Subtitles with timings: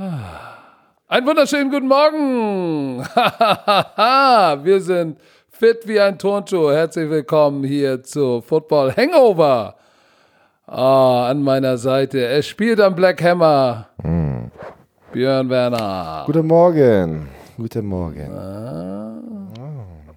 [0.00, 3.00] Einen wunderschönen guten Morgen.
[4.64, 5.18] Wir sind
[5.50, 6.70] fit wie ein Turnschuh.
[6.70, 9.74] Herzlich willkommen hier zu Football Hangover.
[10.66, 12.24] Ah, an meiner Seite.
[12.24, 13.88] Es spielt am Black Hammer.
[15.12, 16.22] Björn Werner.
[16.24, 17.28] Guten Morgen.
[17.58, 18.30] Guten Morgen.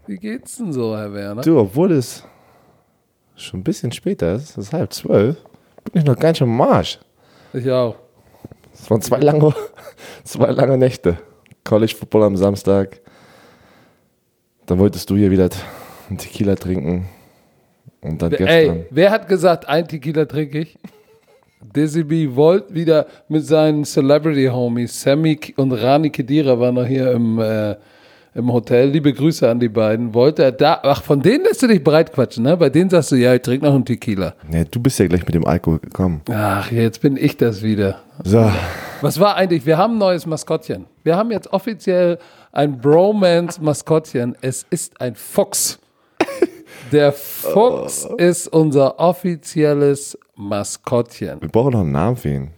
[0.07, 1.41] Wie geht's denn so, Herr Werner?
[1.41, 2.23] Du, obwohl es
[3.35, 5.35] schon ein bisschen später ist, es ist halb zwölf,
[5.83, 6.99] bin ich noch ganz schön am Marsch.
[7.51, 8.02] Ich auch.
[8.83, 9.53] Es waren zwei lange,
[10.25, 11.17] zwei lange Nächte.
[11.63, 12.99] College Football am Samstag.
[14.65, 15.47] Dann wolltest du hier wieder
[16.09, 17.05] einen Tequila trinken.
[18.01, 18.49] Und dann gestern.
[18.49, 20.77] Ey, wer hat gesagt, ein Tequila trinke ich?
[21.73, 27.39] Dizzy B wollte wieder mit seinen Celebrity-Homies, Sammy und Rani Kedira waren noch hier im,
[27.39, 27.77] äh,
[28.35, 28.89] im Hotel.
[28.89, 30.13] Liebe Grüße an die beiden.
[30.13, 32.57] Wollte er da, ach, von denen lässt du dich breitquatschen, ne?
[32.57, 34.33] Bei denen sagst du, ja, ich trinke noch einen Tequila.
[34.49, 36.21] Nee, du bist ja gleich mit dem Alkohol gekommen.
[36.29, 38.01] Ach, jetzt bin ich das wieder.
[38.23, 38.51] So,
[39.03, 39.65] Was war eigentlich?
[39.65, 40.85] Wir haben ein neues Maskottchen.
[41.03, 42.19] Wir haben jetzt offiziell
[42.53, 44.37] ein Bromance-Maskottchen.
[44.39, 45.77] Es ist ein Fuchs.
[46.89, 51.41] Der Fuchs ist unser offizielles Maskottchen.
[51.41, 52.51] wir brauchen noch einen Namen für ihn.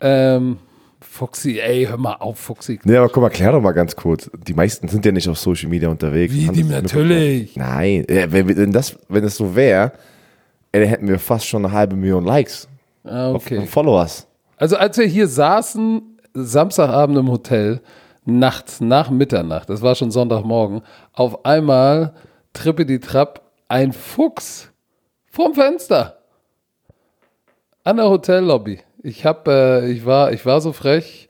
[0.00, 0.58] Ähm,
[1.00, 2.78] Fuchsi, ey, hör mal auf, Fuchsi.
[2.84, 4.30] Nee, aber guck mal, klär doch mal ganz kurz.
[4.46, 6.34] Die meisten sind ja nicht auf Social Media unterwegs.
[6.34, 7.56] Wie, die das natürlich.
[7.56, 9.92] Nein, ja, wenn, wenn, das, wenn es so wäre,
[10.72, 12.68] dann hätten wir fast schon eine halbe Million Likes
[13.04, 13.56] Ah, okay.
[13.56, 14.26] und Followers.
[14.58, 17.80] Also als wir hier saßen, Samstagabend im Hotel,
[18.24, 22.14] nachts, nach Mitternacht, das war schon Sonntagmorgen, auf einmal
[22.52, 24.70] trippe die Trapp ein Fuchs
[25.30, 26.18] vorm Fenster
[27.84, 28.80] an der Hotellobby.
[29.02, 31.28] Ich hab, äh, ich war, ich war so frech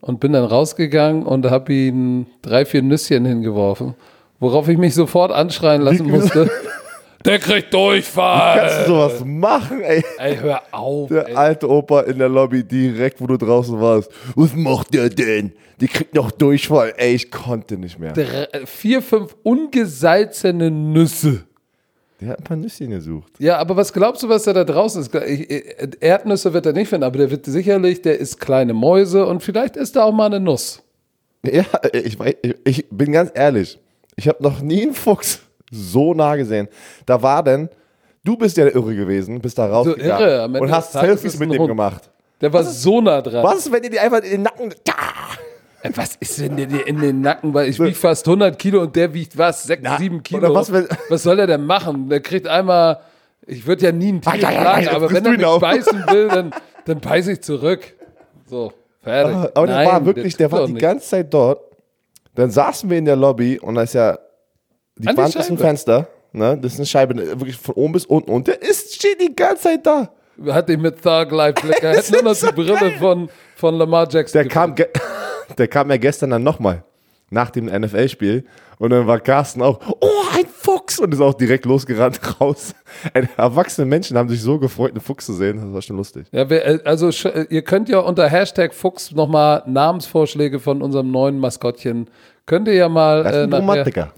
[0.00, 3.94] und bin dann rausgegangen und habe ihm drei, vier Nüsschen hingeworfen,
[4.38, 6.50] worauf ich mich sofort anschreien lassen musste.
[7.24, 8.58] Der kriegt Durchfall.
[8.60, 10.04] Kannst du sowas machen, ey?
[10.18, 11.08] Ey, hör auf.
[11.08, 11.34] Der Ey.
[11.34, 14.10] alte Opa in der Lobby, direkt wo du draußen warst.
[14.36, 15.52] Was macht der denn?
[15.80, 16.94] Die kriegt noch Durchfall.
[16.96, 18.12] Ey, ich konnte nicht mehr.
[18.12, 21.44] Drei- vier, fünf ungesalzene Nüsse.
[22.20, 23.32] Der hat ein paar Nüsschen gesucht.
[23.38, 25.14] Ja, aber was glaubst du, was er da draußen ist?
[26.00, 29.76] Erdnüsse wird er nicht finden, aber der wird sicherlich, der isst kleine Mäuse und vielleicht
[29.76, 30.82] isst er auch mal eine Nuss.
[31.44, 33.78] Ja, ich, ich, ich bin ganz ehrlich.
[34.16, 35.40] Ich habe noch nie einen Fuchs
[35.70, 36.68] so nah gesehen.
[37.06, 37.68] Da war denn,
[38.24, 40.92] du bist ja der Irre gewesen, bist da rausgegangen irre, am Ende und des hast
[40.92, 41.68] Tages Selfies es mit ein dem Hund.
[41.68, 42.10] gemacht.
[42.40, 43.42] Der war so nah dran.
[43.44, 44.72] Was, wenn ihr die einfach in den Nacken...
[45.82, 47.54] Ey, Was ist denn dir in den Nacken?
[47.54, 49.62] Weil ich wiege fast 100 Kilo und der wiegt was?
[49.64, 50.40] 6, Na, 7 Kilo.
[50.40, 52.08] oder was, wenn- was soll er denn machen?
[52.08, 52.98] Der kriegt einmal,
[53.46, 55.30] ich würde ja nie ein Tier Ah, ja, ja, schlagen, ja, aber frisst wenn du
[55.30, 55.60] er ihn mich auf.
[55.60, 56.50] beißen will, dann,
[56.84, 57.94] dann beiße ich zurück.
[58.46, 59.36] So, fertig.
[59.54, 60.82] Aber der Nein, war wirklich, der tut war doch die nicht.
[60.82, 61.60] ganze Zeit dort.
[62.34, 64.18] Dann saßen wir in der Lobby und da ist ja
[64.98, 65.58] die An die Wand ist ein.
[65.58, 66.08] Fenster.
[66.32, 66.58] Ne?
[66.60, 68.30] Das ist eine Scheibe, wirklich von oben bis unten.
[68.30, 70.10] Und der ist, steht die ganze Zeit da.
[70.48, 71.82] Hat ihn mit Thug Life Blick.
[71.82, 72.94] Er hätte nur noch die so Brille geil.
[72.98, 74.42] von, von Lamar Jackson.
[74.42, 74.74] Der kam,
[75.58, 76.84] der kam ja gestern dann nochmal
[77.30, 78.44] nach dem NFL-Spiel.
[78.78, 80.06] Und dann war Carsten auch, oh,
[80.36, 81.00] ein Fuchs!
[81.00, 82.74] Und ist auch direkt losgerannt raus.
[83.36, 85.56] Erwachsene Menschen haben sich so gefreut, einen Fuchs zu sehen.
[85.60, 86.26] Das war schon lustig.
[86.30, 91.38] Ja, äh, also äh, ihr könnt ja unter Hashtag Fuchs nochmal Namensvorschläge von unserem neuen
[91.40, 92.08] Maskottchen.
[92.46, 93.24] Könnt ihr ja mal.
[93.24, 94.12] Das ist ein nachher- Romantiker.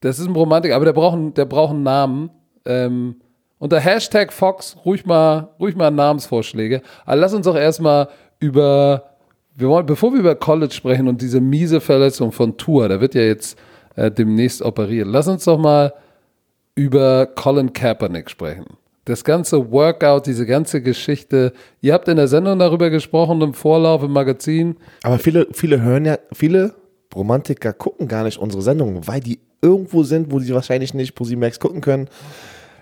[0.00, 2.30] Das ist ein Romantiker, aber der braucht, der braucht einen Namen.
[2.64, 3.16] Ähm,
[3.58, 6.82] unter Hashtag Fox ruhig mal, ruhig mal Namensvorschläge.
[7.04, 8.08] Aber lass uns doch erstmal
[8.38, 9.16] über,
[9.56, 13.14] wir wollen, bevor wir über College sprechen und diese miese Verletzung von Tour, der wird
[13.14, 13.58] ja jetzt
[13.96, 15.92] äh, demnächst operiert, lass uns doch mal
[16.76, 18.66] über Colin Kaepernick sprechen.
[19.04, 21.52] Das ganze Workout, diese ganze Geschichte.
[21.80, 24.76] Ihr habt in der Sendung darüber gesprochen, im Vorlauf, im Magazin.
[25.02, 26.74] Aber viele, viele hören ja, viele
[27.14, 31.58] Romantiker gucken gar nicht unsere Sendungen, weil die irgendwo sind, wo sie wahrscheinlich nicht Max
[31.58, 32.08] gucken können.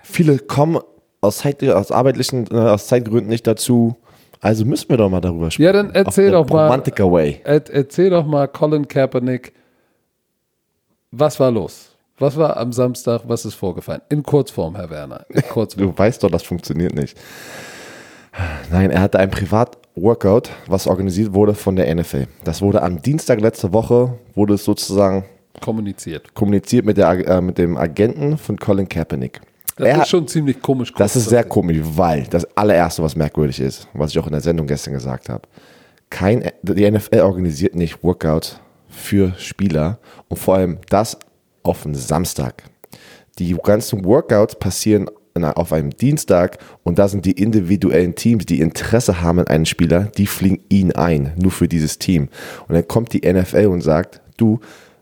[0.03, 0.79] Viele kommen
[1.21, 3.95] aus, Zeit, aus arbeitlichen, äh, aus Zeitgründen nicht dazu.
[4.39, 5.65] Also müssen wir doch mal darüber sprechen.
[5.65, 6.65] Ja, dann erzähl doch mal.
[6.65, 7.41] Romantiker Way.
[7.43, 9.53] Er, erzähl doch mal, Colin Kaepernick,
[11.11, 11.91] was war los?
[12.19, 14.01] Was war am Samstag, was ist vorgefallen?
[14.09, 15.25] In Kurzform, Herr Werner.
[15.29, 15.87] In Kurzform.
[15.87, 17.17] Du weißt doch, das funktioniert nicht.
[18.71, 22.27] Nein, er hatte ein Privat-Workout, was organisiert wurde von der NFL.
[22.43, 25.25] Das wurde am Dienstag letzte Woche, wurde es sozusagen
[25.61, 26.33] kommuniziert.
[26.35, 29.41] kommuniziert mit, der, äh, mit dem Agenten von Colin Kaepernick.
[29.77, 30.93] Das Er- ist schon ziemlich komisch.
[30.97, 34.41] Das ist sehr komisch, weil das allererste, was merkwürdig ist, was ich auch in der
[34.41, 35.43] Sendung gestern gesagt habe,
[36.09, 39.99] kein, die NFL organisiert nicht Workout für Spieler
[40.29, 41.17] und vor allem das
[41.63, 42.63] auf einen Samstag.
[43.39, 45.09] Die ganzen Workouts passieren
[45.43, 50.09] auf einem Dienstag und da sind die individuellen Teams, die Interesse haben an einem Spieler,
[50.17, 52.29] die fliegen ihn ein, nur für dieses Team.
[52.67, 54.59] Und dann kommt die NFL und sagt, du,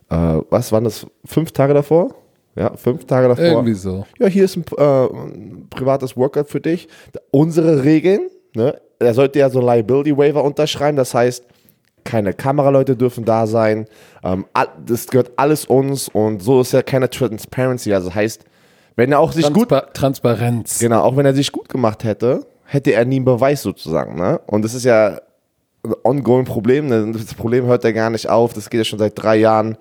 [0.10, 0.16] äh,
[0.50, 2.16] was waren das, fünf Tage davor?
[2.56, 3.44] Ja, fünf Tage davor.
[3.44, 4.06] Irgendwie so.
[4.18, 6.88] Ja, hier ist ein, äh, ein privates Workout für dich.
[7.32, 8.80] Unsere Regeln, ne?
[8.98, 11.44] Er sollte ja so ein Liability Waiver unterschreiben, das heißt,
[12.06, 13.88] keine Kameraleute dürfen da sein.
[14.24, 14.46] Ähm,
[14.86, 17.94] das gehört alles uns und so ist ja keine Transparency.
[17.94, 18.46] Also heißt,
[18.96, 20.80] wenn er auch sich gut, Transpa Transparenz.
[20.80, 24.16] genau, auch wenn er sich gut gemacht hätte, hätte er nie einen Beweis sozusagen.
[24.16, 24.40] Ne?
[24.48, 25.20] Und das ist ja
[25.84, 26.88] ein ongoing Problem.
[26.88, 27.12] ne?
[27.12, 28.54] Das Problem hört ja gar nicht auf.
[28.54, 29.78] Das geht ja schon seit drei Jahren.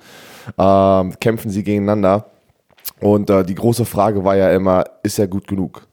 [0.59, 2.27] Ähm, kämpfen sie gegeneinander.
[3.01, 5.87] Und äh, die große Frage war ja immer, ist er gut genug?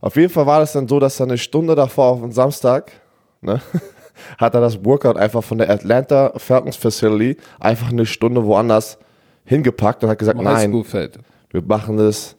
[0.00, 2.92] Auf jeden Fall war das dann so, dass er eine Stunde davor auf den Samstag,
[3.40, 3.60] ne,
[4.38, 8.98] hat er das Workout einfach von der Atlanta Falcons Facility einfach eine Stunde woanders
[9.44, 12.36] hingepackt und hat gesagt, nein, wir machen das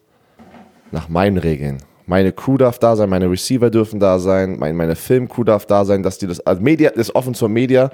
[0.91, 1.77] nach meinen Regeln.
[2.07, 5.85] Meine Crew darf da sein, meine Receiver dürfen da sein, mein, meine Filmcrew darf da
[5.85, 7.91] sein, dass die das, also Media ist offen zur Media,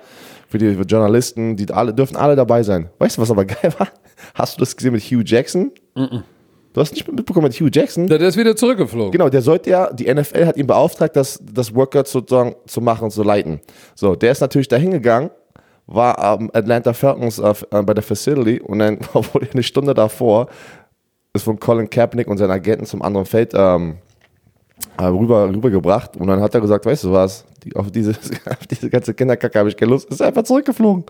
[0.48, 2.90] für die für Journalisten, die alle, dürfen alle dabei sein.
[3.00, 3.90] Weißt du, was aber geil war?
[4.34, 5.72] Hast du das gesehen mit Hugh Jackson?
[6.74, 8.08] Du hast nicht mitbekommen mit Hugh Jackson?
[8.08, 9.12] Ja, der ist wieder zurückgeflogen.
[9.12, 13.06] Genau, der sollte ja, die NFL hat ihn beauftragt, das, das Workout sozusagen zu machen
[13.06, 13.60] und zu leiten.
[13.96, 15.30] So, der ist natürlich da hingegangen,
[15.86, 17.54] war am Atlanta Falcons äh,
[17.84, 20.48] bei der Facility und dann wurde eine Stunde davor,
[21.38, 23.98] ist von Colin Kaepernick und seinen Agenten zum anderen Feld ähm,
[24.98, 28.12] äh, rüber, rübergebracht und dann hat er gesagt, weißt du was, die, auf, diese,
[28.50, 31.06] auf diese ganze Kinderkacke habe ich keine Lust, ist einfach zurückgeflogen.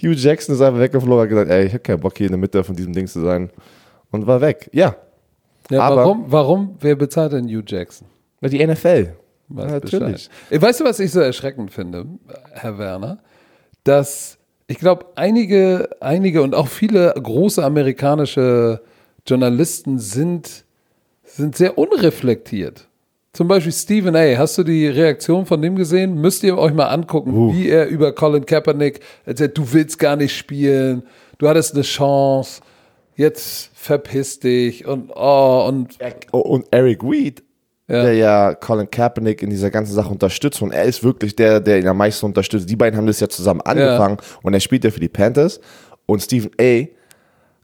[0.00, 2.38] Hugh Jackson ist einfach weggeflogen, hat gesagt, ey, ich habe keinen Bock hier in der
[2.38, 3.50] Mitte von diesem Ding zu sein
[4.10, 4.68] und war weg.
[4.72, 4.94] Ja,
[5.70, 6.76] ja, aber- warum, warum?
[6.80, 8.06] Wer bezahlt denn Hugh Jackson?
[8.42, 9.16] die NFL.
[9.48, 10.28] Weiß Ja, natürlich.
[10.48, 10.62] Bescheid.
[10.62, 12.06] Weißt du, was ich so erschreckend finde,
[12.52, 13.18] Herr Werner?
[13.82, 14.38] Dass
[14.68, 18.82] ich glaube, einige, einige und auch viele große amerikanische
[19.26, 20.64] Journalisten sind,
[21.24, 22.88] sind sehr unreflektiert.
[23.32, 24.20] Zum Beispiel Stephen A.
[24.38, 26.14] Hast du die Reaktion von dem gesehen?
[26.20, 30.34] Müsst ihr euch mal angucken, wie er über Colin Kaepernick erzählt, du willst gar nicht
[30.34, 31.02] spielen,
[31.36, 32.62] du hattest eine Chance,
[33.14, 35.98] jetzt verpiss dich und oh und
[36.32, 37.42] Oh, und Eric Reed,
[37.88, 38.04] Ja.
[38.04, 41.78] der ja Colin Kaepernick in dieser ganzen Sache unterstützt und er ist wirklich der, der
[41.78, 42.70] ihn am meisten unterstützt.
[42.70, 45.60] Die beiden haben das ja zusammen angefangen und er spielt ja für die Panthers
[46.06, 46.86] und Stephen A.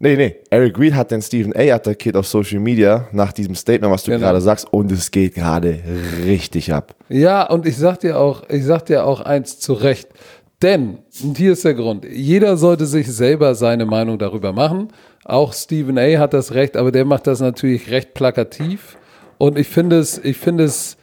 [0.05, 1.61] Nee, nee, Eric Reed hat den Stephen A.
[1.77, 4.25] attackiert auf Social Media nach diesem Statement, was du Genau.
[4.27, 5.79] gerade sagst und es geht gerade
[6.27, 6.97] richtig ab.
[7.09, 10.09] Ja, und ich sag dir auch, ich sag dir auch eins zu Recht.
[10.61, 14.89] Denn, und hier ist der Grund, jeder sollte sich selber seine Meinung darüber machen.
[15.25, 16.19] Auch Stephen A.
[16.19, 18.97] hat das Recht, aber der macht das natürlich recht plakativ.
[19.39, 20.97] Und ich finde es, ich finde es,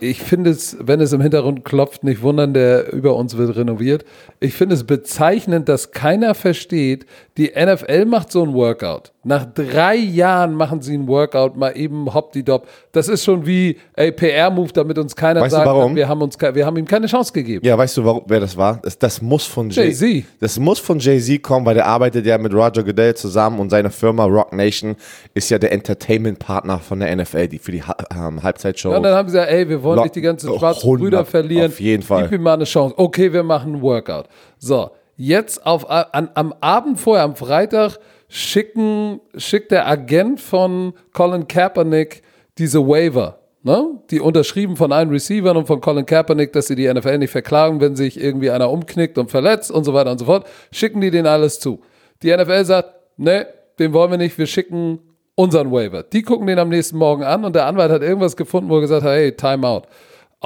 [0.00, 4.04] ich finde es, wenn es im Hintergrund klopft, nicht wundern, der über uns wird renoviert.
[4.40, 9.12] Ich finde es bezeichnend, dass keiner versteht, die NFL macht so ein Workout.
[9.22, 12.66] Nach drei Jahren machen sie ein Workout, mal eben hoppdidopp.
[12.92, 15.94] Das ist schon wie, ey, PR-Move, damit uns keiner Weißt sagt, warum?
[15.96, 17.66] wir haben uns, wir haben ihm keine Chance gegeben.
[17.66, 18.78] Ja, weißt du, warum, wer das war?
[18.82, 20.24] Das, das muss von Jay- Jay-Z.
[20.40, 23.90] Das muss von Jay-Z kommen, weil der arbeitet ja mit Roger Goodell zusammen und seine
[23.90, 24.94] Firma Rock Nation
[25.34, 27.82] ist ja der Entertainment-Partner von der NFL, die für die
[28.14, 28.94] ähm, Halbzeitshow.
[28.96, 31.00] Und dann haben sie gesagt, ey, wir wollen Lo- nicht die ganzen Oh, schwarzen 100,
[31.02, 31.66] Brüder verlieren.
[31.66, 32.22] auf jeden Fall.
[32.22, 32.94] Gib ihm mal eine Chance.
[32.96, 34.26] Okay, wir machen ein Workout.
[34.58, 37.98] So, jetzt auf, an, am Abend vorher, am Freitag,
[38.28, 42.22] schicken, schickt der Agent von Colin Kaepernick
[42.58, 43.38] diese Waiver.
[43.62, 43.98] Ne?
[44.10, 47.80] Die unterschrieben von allen Receivern und von Colin Kaepernick, dass sie die NFL nicht verklagen,
[47.80, 50.46] wenn sich irgendwie einer umknickt und verletzt und so weiter und so fort.
[50.70, 51.80] Schicken die denen alles zu.
[52.22, 53.46] Die NFL sagt, ne,
[53.78, 55.00] den wollen wir nicht, wir schicken
[55.34, 56.02] unseren Waiver.
[56.02, 58.82] Die gucken den am nächsten Morgen an und der Anwalt hat irgendwas gefunden, wo er
[58.82, 59.82] gesagt hat, hey, Timeout.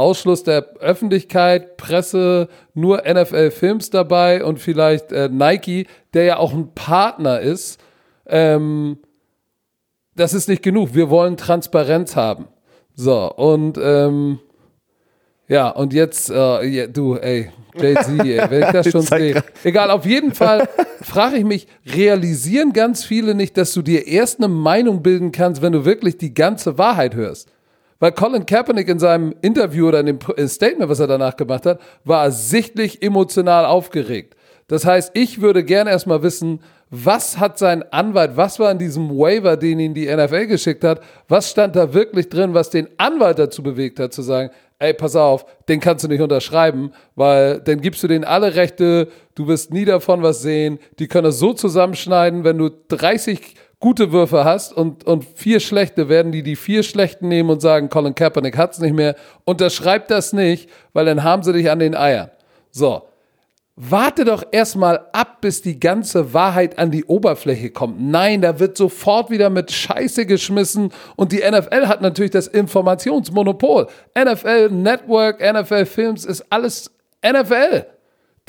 [0.01, 6.75] Ausschluss der Öffentlichkeit, Presse, nur NFL-Films dabei und vielleicht äh, Nike, der ja auch ein
[6.75, 7.79] Partner ist.
[8.27, 8.99] Ähm,
[10.17, 10.95] das ist nicht genug.
[10.95, 12.49] Wir wollen Transparenz haben.
[12.95, 14.41] So, und ähm,
[15.49, 19.43] ja, und jetzt, äh, ja, du, ey, Jay-Z, ey, wenn ich das schon sehe.
[19.65, 20.69] Egal, auf jeden Fall
[21.03, 25.61] frage ich mich, realisieren ganz viele nicht, dass du dir erst eine Meinung bilden kannst,
[25.61, 27.51] wenn du wirklich die ganze Wahrheit hörst?
[28.01, 31.67] Weil Colin Kaepernick in seinem Interview oder in dem äh, Statement, was er danach gemacht
[31.67, 34.35] hat, war sichtlich emotional aufgeregt.
[34.67, 39.11] Das heißt, ich würde gerne erstmal wissen, was hat sein Anwalt, was war in diesem
[39.11, 43.39] Waiver, den ihn die NFL geschickt hat, was stand da wirklich drin, was den Anwalt
[43.39, 47.81] dazu bewegt hat, zu sagen, ey, pass auf, den kannst du nicht unterschreiben, weil dann
[47.81, 51.53] gibst du denen alle Rechte, du wirst nie davon was sehen, die können das so
[51.53, 56.83] zusammenschneiden, wenn du 30 gute Würfe hast und, und vier schlechte, werden die die vier
[56.83, 61.43] schlechten nehmen und sagen, Colin Kaepernick hat's nicht mehr, unterschreib das nicht, weil dann haben
[61.43, 62.31] sie dich an den Eiern.
[62.71, 63.03] So,
[63.83, 67.99] Warte doch erstmal ab, bis die ganze Wahrheit an die Oberfläche kommt.
[67.99, 73.87] Nein, da wird sofort wieder mit Scheiße geschmissen und die NFL hat natürlich das Informationsmonopol.
[74.15, 76.91] NFL Network, NFL Films ist alles
[77.25, 77.87] NFL.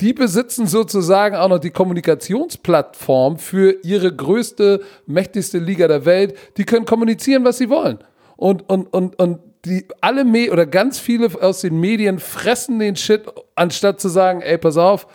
[0.02, 6.36] Die besitzen sozusagen auch noch die Kommunikationsplattform für ihre größte, mächtigste Liga der Welt.
[6.56, 7.98] Die können kommunizieren, was sie wollen.
[8.36, 12.96] Und, und, und, und die alle Me oder ganz viele aus den Medien fressen den
[12.96, 13.22] Shit,
[13.54, 15.06] anstatt zu sagen, ey, pass auf,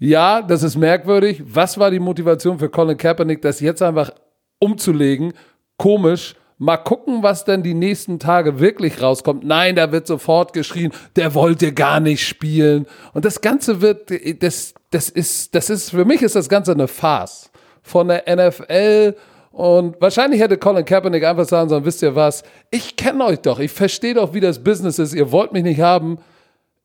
[0.00, 1.40] ja, das ist merkwürdig.
[1.46, 4.10] Was war die Motivation für Colin Kaepernick, das jetzt einfach
[4.58, 5.34] umzulegen?
[5.76, 6.34] Komisch.
[6.62, 9.42] Mal gucken, was denn die nächsten Tage wirklich rauskommt.
[9.42, 12.86] Nein, da wird sofort geschrien, der wollte gar nicht spielen.
[13.12, 16.86] Und das Ganze wird, das, das ist, das ist, für mich ist das Ganze eine
[16.86, 17.50] Farce
[17.82, 19.16] von der NFL.
[19.50, 23.58] Und wahrscheinlich hätte Colin Kaepernick einfach sagen sollen, wisst ihr was, ich kenne euch doch,
[23.58, 26.18] ich verstehe doch, wie das Business ist, ihr wollt mich nicht haben.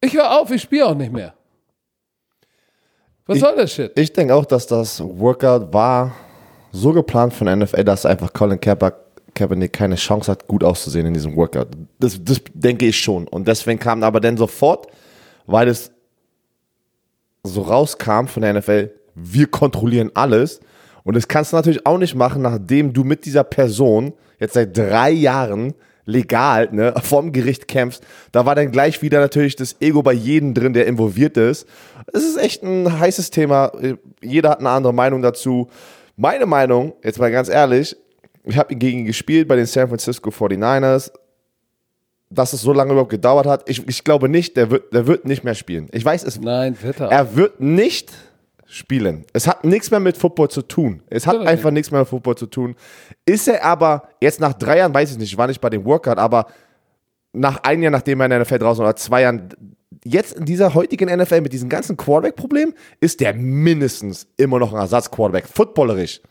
[0.02, 1.36] Ich höre auf, ich spiele auch nicht mehr.
[3.28, 3.92] Was ich, soll das Shit?
[4.00, 6.16] Ich denke auch, dass das Workout war
[6.72, 9.07] so geplant von der NFL, dass einfach Colin Kaeper,
[9.38, 11.70] Kaepernick keine Chance hat, gut auszusehen in diesem Workout.
[12.00, 13.28] Das, das denke ich schon.
[13.28, 14.88] Und deswegen kam aber dann sofort,
[15.46, 15.92] weil es
[17.44, 20.60] so rauskam von der NFL, wir kontrollieren alles.
[21.04, 24.78] Und das kannst du natürlich auch nicht machen, nachdem du mit dieser Person jetzt seit
[24.78, 25.74] drei Jahren
[26.06, 28.04] legal ne, vom Gericht kämpfst.
[28.32, 31.68] Da war dann gleich wieder natürlich das Ego bei jedem drin, der involviert ist.
[32.12, 33.72] Es ist echt ein heißes Thema.
[34.22, 35.70] Jeder hat eine andere Meinung dazu.
[36.16, 37.96] Meine Meinung, jetzt mal ganz ehrlich,
[38.48, 41.12] ich habe gegen ihn gespielt bei den San Francisco 49ers.
[42.30, 45.24] Dass es so lange überhaupt gedauert hat, ich, ich glaube nicht, der wird, der wird
[45.24, 45.88] nicht mehr spielen.
[45.94, 46.40] Ich weiß es.
[46.40, 47.10] Nein, wird er.
[47.10, 48.12] Er wird nicht
[48.66, 49.26] spielen.
[49.32, 51.02] Es hat nichts mehr mit Football zu tun.
[51.10, 52.76] Es hat Natürlich einfach nichts mehr mit Football zu tun.
[53.26, 55.86] Ist er aber, jetzt nach drei Jahren, weiß ich nicht, ich war nicht bei dem
[55.86, 56.48] Workout, aber
[57.32, 59.50] nach einem Jahr, nachdem er in der NFL draußen war, oder zwei Jahren,
[60.04, 64.80] jetzt in dieser heutigen NFL mit diesem ganzen Quarterback-Problem, ist der mindestens immer noch ein
[64.80, 65.48] Ersatz-Quarterback.
[65.48, 66.22] Footballerisch.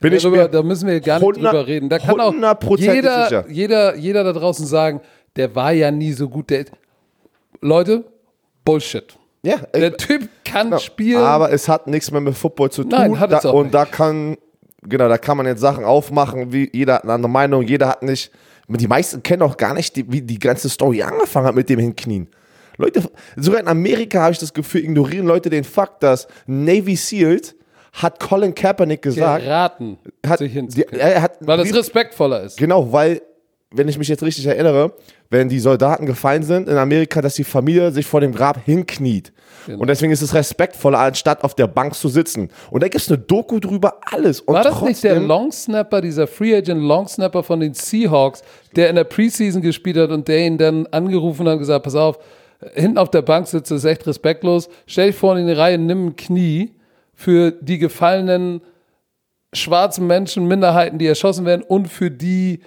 [0.00, 1.88] Bin ich Darüber, mir da müssen wir gar nicht 100 drüber reden.
[1.88, 3.44] Da kann auch 100% jeder, sicher.
[3.48, 5.00] jeder, jeder da draußen sagen,
[5.36, 6.50] der war ja nie so gut.
[6.50, 6.64] Der,
[7.60, 8.04] Leute,
[8.64, 9.16] Bullshit.
[9.42, 11.18] ja, Der Typ kann spielen.
[11.22, 12.90] Aber es hat nichts mehr mit Football zu tun.
[12.92, 13.74] Nein, hat es da, auch und nicht.
[13.74, 14.36] da kann,
[14.82, 18.02] genau, da kann man jetzt Sachen aufmachen, wie jeder hat eine andere Meinung, jeder hat
[18.02, 18.30] nicht.
[18.68, 21.80] Die meisten kennen auch gar nicht, die, wie die ganze Story angefangen hat mit dem
[21.80, 22.28] Hinknien.
[22.78, 23.02] Leute,
[23.36, 27.54] sogar in Amerika habe ich das Gefühl, ignorieren Leute den Fakt, dass Navy SEALs
[27.92, 30.98] hat Colin Kaepernick gesagt, geraten, hat, sich hinzukriegen.
[31.00, 32.56] er hat Weil das respektvoller ist.
[32.56, 33.20] Genau, weil,
[33.72, 34.92] wenn ich mich jetzt richtig erinnere,
[35.28, 39.32] wenn die Soldaten gefallen sind in Amerika, dass die Familie sich vor dem Grab hinkniet.
[39.66, 39.80] Genau.
[39.80, 42.48] Und deswegen ist es respektvoller, anstatt auf der Bank zu sitzen.
[42.70, 44.40] Und da gibt es eine Doku drüber, alles.
[44.40, 47.74] Und War das nicht der trotzdem- Long Snapper, dieser Free Agent Long Snapper von den
[47.74, 48.42] Seahawks,
[48.74, 51.94] der in der Preseason gespielt hat und der ihn dann angerufen hat und gesagt, pass
[51.94, 52.18] auf,
[52.74, 54.68] hinten auf der Bank sitzt, ist echt respektlos.
[54.86, 56.72] Stell dich vorne in die Reihe, nimm ein Knie
[57.20, 58.62] für die gefallenen
[59.52, 62.60] schwarzen Menschen, Minderheiten, die erschossen werden und für die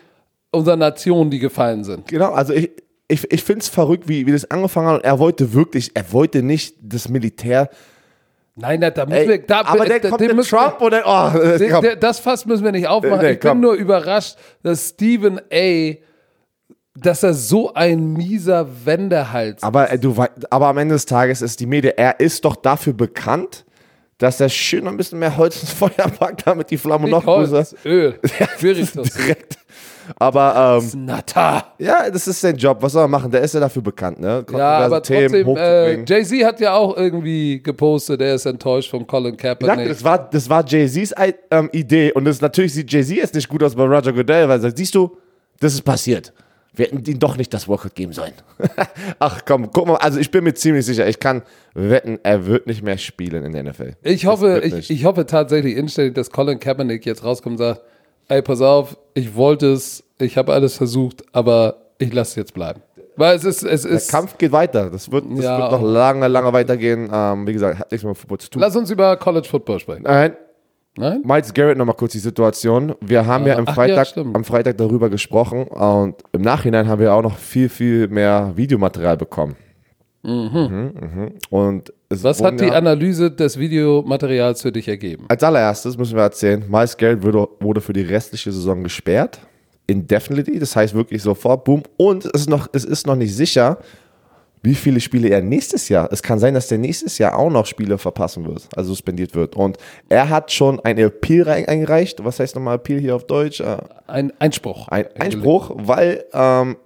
[0.52, 2.08] unserer Nation, die gefallen sind.
[2.08, 2.70] Genau, also ich,
[3.08, 4.96] ich, ich finde es verrückt, wie, wie das angefangen hat.
[4.98, 7.68] Und er wollte wirklich, er wollte nicht das Militär.
[8.56, 10.92] Nein, da, da müssen Ey, wir, da, aber dann da- kommt den der Trump und
[10.92, 13.22] dann, oh, äh, Den, der, das Fass müssen wir nicht aufmachen.
[13.22, 13.60] Nee, ich bin komm.
[13.60, 15.96] nur überrascht, dass Stephen A.,
[16.96, 20.16] dass er so ein mieser Wendehals Aber, äh, du,
[20.52, 23.66] aber am Ende des Tages ist die Media, er ist doch dafür bekannt,
[24.18, 27.28] dass er schön ein bisschen mehr Holz ins Feuer packt, damit die Flamme noch Nicht
[27.28, 28.20] Holz, größer Öl.
[28.60, 29.10] Veritas.
[29.10, 29.58] direkt.
[30.18, 31.74] Aber ähm, Nata.
[31.80, 32.78] ja, das ist sein Job.
[32.82, 33.32] Was soll er machen?
[33.32, 34.46] Der ist ja dafür bekannt, ne?
[34.52, 36.06] Ja, aber Themen trotzdem, äh, hochzubringen.
[36.06, 39.88] Jay-Z hat ja auch irgendwie gepostet, er ist enttäuscht von Colin Kaepernick.
[39.88, 43.48] das war, das war Jay-Z's Ei- ähm, Idee und das, natürlich sieht Jay-Z jetzt nicht
[43.48, 45.16] gut aus bei Roger Goodell, weil er sagt, siehst du,
[45.62, 46.34] das ist passiert.
[46.76, 48.34] Wir hätten ihm doch nicht das Workout geben sollen.
[49.20, 51.44] Ach komm, guck mal, also ich bin mir ziemlich sicher, ich kann
[51.76, 53.94] wetten, er wird nicht mehr spielen in der NFL.
[54.02, 57.82] Ich hoffe, ich, ich hoffe tatsächlich inständig, dass Colin Kaepernick jetzt rauskommt und sagt,
[58.28, 62.54] ey, pass auf, ich wollte es, ich habe alles versucht, aber ich lasse es jetzt
[62.56, 62.82] bleiben.
[63.16, 64.90] Weil es ist, es Der ist, Kampf geht weiter.
[64.90, 65.60] Das wird, das Ja.
[65.60, 67.08] wird noch lange, lange weitergehen.
[67.14, 68.60] Ähm, wie gesagt, hat nichts mit Football zu tun.
[68.62, 70.02] lass uns über College Football sprechen.
[70.04, 70.36] Nein,
[70.96, 71.24] Nein?
[71.26, 72.94] Miles Garrett nochmal kurz die Situation.
[73.02, 74.36] Wir haben ja, am, Ach ja, Freitag, stimmt.
[74.36, 79.18] am Freitag darüber gesprochen und im Nachhinein haben wir auch noch viel, viel mehr Videomaterial
[79.18, 79.56] bekommen.
[80.22, 81.32] Mhm, mhm.
[81.50, 85.26] Und es Was hat die ja, Analyse des Videomaterials für dich ergeben?
[85.28, 89.40] Als allererstes müssen wir erzählen, Miles Garrett wurde, wurde für die restliche Saison gesperrt.
[89.88, 91.84] Indefinitely, das heißt wirklich sofort, boom.
[91.98, 93.80] Und es ist noch, es ist noch nicht sicher,
[94.64, 96.08] wie viele Spiele er nächstes Jahr.
[96.12, 99.56] Es kann sein, dass der nächstes Jahr auch noch Spiele verpassen wird, also suspendiert wird.
[99.58, 99.78] Und
[100.10, 102.24] er hat schon ein Appeal eingereicht.
[102.24, 103.60] Was heißt nochmal Appeal hier auf Deutsch?
[103.60, 103.78] Äh,
[104.08, 104.88] Ein Einspruch.
[104.88, 106.78] ein Einspruch, weil ähm,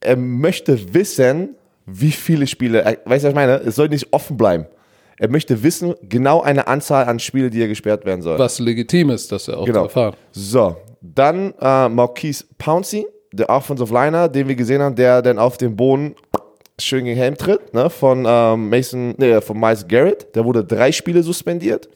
[0.00, 2.82] er möchte wissen, wie viele Spiele.
[2.82, 3.54] Er, weißt du, was ich meine?
[3.56, 4.66] Es soll nicht offen bleiben.
[5.18, 8.38] Er möchte wissen, genau eine Anzahl an Spiele, die er gesperrt werden soll.
[8.38, 9.84] Was legitim ist, dass er auch Genau.
[9.84, 10.14] erfahren.
[10.32, 15.56] So, dann äh, Marquise Pouncey, der Offensive Liner, den wir gesehen haben, der dann auf
[15.56, 16.14] den Boden
[16.78, 20.34] schön gegen Helm tritt, ne, von ähm, Mason, nee, von Miles Garrett.
[20.34, 21.88] Der wurde drei Spiele suspendiert.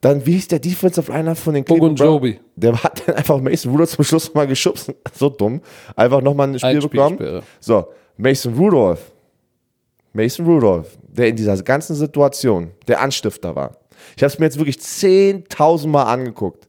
[0.00, 2.08] Dann, wie hieß der Defensive Liner von den Cleveland Browns?
[2.08, 2.40] Ogunjobi.
[2.56, 4.92] Der hat dann einfach Mason Rudolph zum Schluss mal geschubst.
[5.14, 5.60] So dumm.
[5.94, 7.18] Einfach nochmal ein Spiel bekommen.
[7.18, 7.42] Einspielsperre.
[7.60, 7.86] So,
[8.16, 9.12] Mason Rudolph.
[10.12, 13.76] Mason Rudolph, der in dieser ganzen Situation der Anstifter war.
[14.16, 16.68] Ich habe es mir jetzt wirklich 10.000 Mal angeguckt.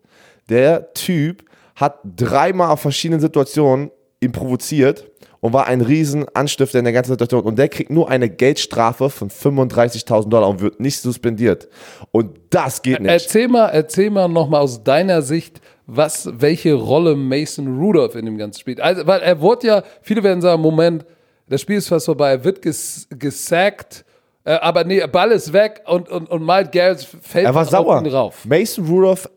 [0.49, 1.45] Der Typ
[1.75, 5.10] hat dreimal auf verschiedenen Situationen ihn provoziert
[5.41, 7.41] und war ein riesen Anstifter in der ganzen Situation.
[7.41, 11.67] Und der kriegt nur eine Geldstrafe von 35.000 Dollar und wird nicht suspendiert.
[12.11, 13.11] Und das geht nicht.
[13.11, 18.37] Erzähl mal, erzähl mal nochmal aus deiner Sicht, was, welche Rolle Mason Rudolph in dem
[18.37, 18.79] Ganzen spielt.
[18.79, 21.05] Also, weil er wurde ja, viele werden sagen, Moment,
[21.49, 24.05] das Spiel ist fast vorbei, er wird ges gesackt,
[24.45, 27.97] äh, aber nee, Ball ist weg und, und, und Miles Garrett fällt Er war sauer.
[28.07, 28.45] rauf.
[28.45, 29.29] Mason Rudolph,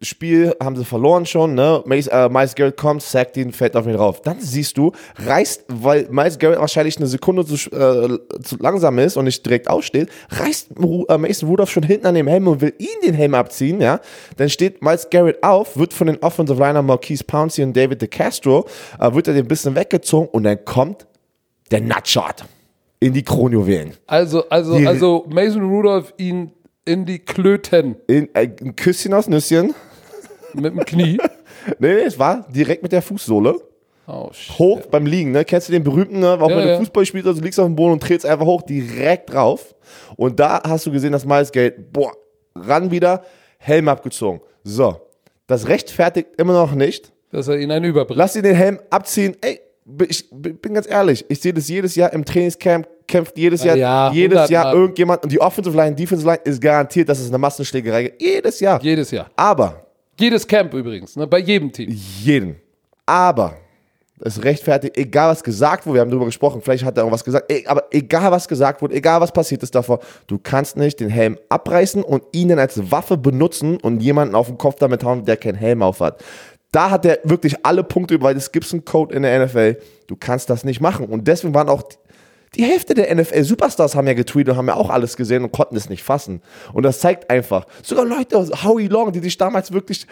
[0.00, 1.82] Spiel haben sie verloren schon, ne?
[1.84, 4.22] Miles, äh, Miles Garrett kommt, sackt ihn, fällt auf ihn rauf.
[4.22, 4.92] Dann siehst du,
[5.26, 9.68] reißt, weil Miles Garrett wahrscheinlich eine Sekunde zu, äh, zu langsam ist und nicht direkt
[9.68, 10.68] aufsteht, reißt
[11.08, 14.00] äh, Mason Rudolph schon hinten an dem Helm und will ihn den Helm abziehen, ja?
[14.36, 18.66] Dann steht Miles Garrett auf, wird von den Offensive Liner Marquise Pouncey und David DeCastro,
[19.00, 21.06] äh, wird er den bisschen weggezogen und dann kommt
[21.72, 22.44] der Nutshot
[23.00, 23.94] in die Kronjuwelen.
[24.06, 26.52] Also, also, Die- also Mason Rudolph ihn
[26.84, 29.74] in die Klöten In, äh, ein Küsschen aus Nüsschen.
[30.54, 31.18] Mit dem Knie.
[31.78, 33.54] Nee, es war direkt mit der Fußsohle.
[34.06, 34.58] Oh, shit.
[34.58, 35.44] Hoch beim Liegen, ne?
[35.44, 36.32] Kennst du den berühmten, ne?
[36.40, 36.78] Auch Ja, wenn du ja.
[36.78, 39.74] Fußball spielst, also du liegst auf dem Boden und trittst einfach hoch, direkt drauf.
[40.16, 42.12] Und da hast du gesehen, dass Miles Gate, boah,
[42.54, 43.22] ran wieder,
[43.58, 44.40] Helm abgezogen.
[44.64, 44.96] So.
[45.46, 47.12] Das rechtfertigt immer noch nicht.
[47.32, 48.16] Dass er ihn einen überbringt.
[48.18, 49.36] Lass ihn den Helm abziehen.
[49.42, 49.60] Ey,
[50.08, 54.10] ich bin ganz ehrlich, ich sehe das jedes Jahr im Trainingscamp, kämpft jedes Jahr, Ja,
[54.12, 54.80] jedes Jahr 100 Mal.
[54.80, 58.22] irgendjemand und die Offensive Line, Defensive Line ist garantiert, dass es eine Massenschlägerei gibt.
[58.22, 58.80] Jedes Jahr.
[58.82, 59.30] Jedes Jahr.
[59.36, 59.84] Aber
[60.18, 61.26] Jedes Camp übrigens, ne?
[61.26, 61.90] bei jedem Team.
[62.22, 62.56] jeden.
[63.06, 63.56] Aber
[64.20, 67.50] es rechtfertigt, egal was gesagt wurde, wir haben darüber gesprochen, vielleicht hat er irgendwas gesagt,
[67.52, 71.08] e- aber egal was gesagt wurde, egal was passiert ist davor, du kannst nicht den
[71.08, 75.24] Helm abreißen und ihn dann als Waffe benutzen und jemanden auf den Kopf damit hauen,
[75.24, 76.22] der keinen Helm auf hat.
[76.72, 80.16] Da hat er wirklich alle Punkte, weil es gibt einen Code in der NFL, du
[80.16, 81.06] kannst das nicht machen.
[81.06, 81.82] Und deswegen waren auch
[82.54, 85.76] die Hälfte der NFL-Superstars haben ja getweetet und haben ja auch alles gesehen und konnten
[85.76, 86.42] es nicht fassen.
[86.72, 90.06] Und das zeigt einfach, sogar Leute, Howie Long, die sich damals wirklich,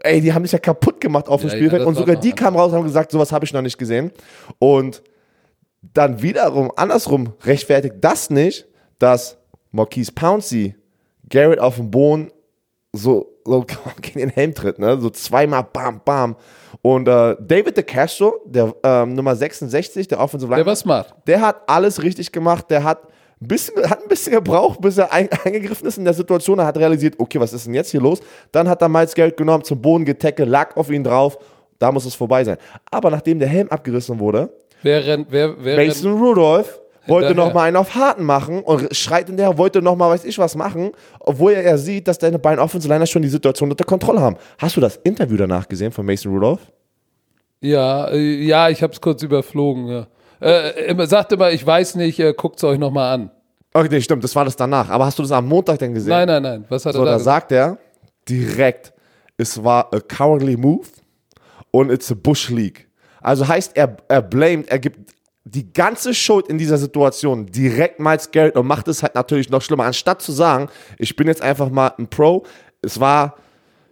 [0.00, 2.32] ey, die haben sich ja kaputt gemacht auf dem Ja, ja, Spielfeld und sogar die
[2.32, 4.10] kamen raus und haben gesagt, sowas habe ich noch nicht gesehen.
[4.58, 5.02] Und
[5.92, 8.66] dann wiederum, andersrum, rechtfertigt das nicht,
[8.98, 9.36] dass
[9.70, 10.74] Marquise Pouncey
[11.28, 12.30] Garrett auf dem Boden
[12.92, 13.66] so, so
[14.00, 14.98] gegen den Helm tritt, ne?
[15.00, 16.36] So zweimal bam, bam.
[16.86, 21.14] Und äh, David DeCastro, der ähm, Nummer 66, der Offensive Der Line, war smart.
[21.26, 22.66] der hat alles richtig gemacht.
[22.70, 23.04] Der hat
[23.40, 26.58] ein bisschen, hat ein bisschen gebraucht, bis er ein, eingegriffen ist in der Situation.
[26.58, 28.20] Er hat realisiert, okay, was ist denn jetzt hier los?
[28.52, 31.38] Dann hat er Miles Geld genommen, zum Boden getackelt, lag auf ihn drauf.
[31.78, 32.58] Da muss es vorbei sein.
[32.90, 34.50] Aber nachdem der Helm abgerissen wurde,
[34.82, 39.28] Wer rennt, wer, wer Mason Rudolph wollte noch mal einen auf Harten machen und schreit
[39.28, 42.38] in der, wollte noch mal weiß ich was machen, obwohl er, er sieht, dass deine
[42.38, 44.36] beiden Offensive Liner schon die Situation unter Kontrolle haben.
[44.58, 46.60] Hast du das Interview danach gesehen von Mason Rudolph?
[47.60, 49.88] Ja, äh, ja, ich habe es kurz überflogen.
[49.88, 50.06] Ja.
[50.40, 53.30] Äh, sagt immer, ich weiß nicht, äh, guckt es euch nochmal an.
[53.72, 54.88] Okay, stimmt, das war das danach.
[54.90, 56.10] Aber hast du das am Montag denn gesehen?
[56.10, 56.64] Nein, nein, nein.
[56.68, 57.78] Was hat So, er da da sagt er
[58.28, 58.92] direkt,
[59.36, 60.86] es war a cowardly move
[61.70, 62.86] und it's a Bush League.
[63.20, 65.13] Also heißt, er, er blamed, er gibt
[65.44, 69.60] die ganze Schuld in dieser Situation direkt Miles Garrett und macht es halt natürlich noch
[69.60, 69.84] schlimmer.
[69.84, 72.44] Anstatt zu sagen, ich bin jetzt einfach mal ein Pro,
[72.80, 73.36] es war,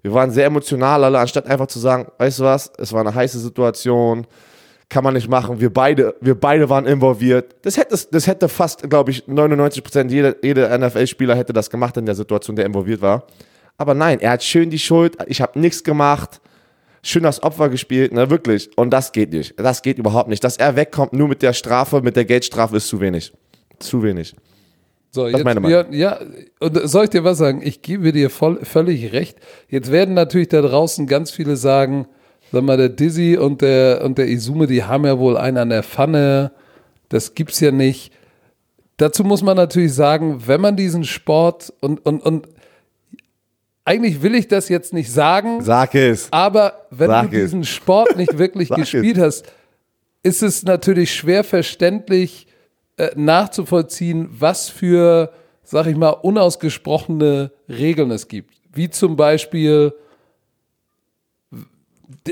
[0.00, 3.14] wir waren sehr emotional alle, anstatt einfach zu sagen, weißt du was, es war eine
[3.14, 4.26] heiße Situation,
[4.88, 5.60] kann man nicht machen.
[5.60, 7.56] Wir beide, wir beide waren involviert.
[7.62, 11.96] Das hätte, das hätte fast, glaube ich, 99 Prozent jeder, jeder NFL-Spieler hätte das gemacht
[11.96, 13.26] in der Situation, der involviert war.
[13.78, 15.16] Aber nein, er hat schön die Schuld.
[15.26, 16.40] Ich habe nichts gemacht.
[17.04, 18.70] Schön das Opfer gespielt, ne, wirklich.
[18.76, 19.58] Und das geht nicht.
[19.58, 20.44] Das geht überhaupt nicht.
[20.44, 23.32] Dass er wegkommt nur mit der Strafe, mit der Geldstrafe ist zu wenig.
[23.80, 24.34] Zu wenig.
[25.10, 26.20] So, ist jetzt, meine ja, ja,
[26.60, 27.60] und soll ich dir was sagen?
[27.62, 29.36] Ich gebe dir voll, völlig recht.
[29.68, 32.06] Jetzt werden natürlich da draußen ganz viele sagen,
[32.50, 35.68] sag mal, der Dizzy und der, und der Izume, die haben ja wohl einen an
[35.68, 36.52] der Pfanne.
[37.10, 38.12] Das gibt's ja nicht.
[38.96, 42.48] Dazu muss man natürlich sagen, wenn man diesen Sport und, und, und
[43.84, 46.28] eigentlich will ich das jetzt nicht sagen, Sag es.
[46.30, 47.42] aber wenn Sag du es.
[47.44, 49.44] diesen Sport nicht wirklich gespielt hast,
[50.22, 52.46] ist es natürlich schwer verständlich
[52.96, 55.32] äh, nachzuvollziehen, was für,
[55.64, 58.54] sag ich mal, unausgesprochene Regeln es gibt.
[58.72, 59.92] Wie zum Beispiel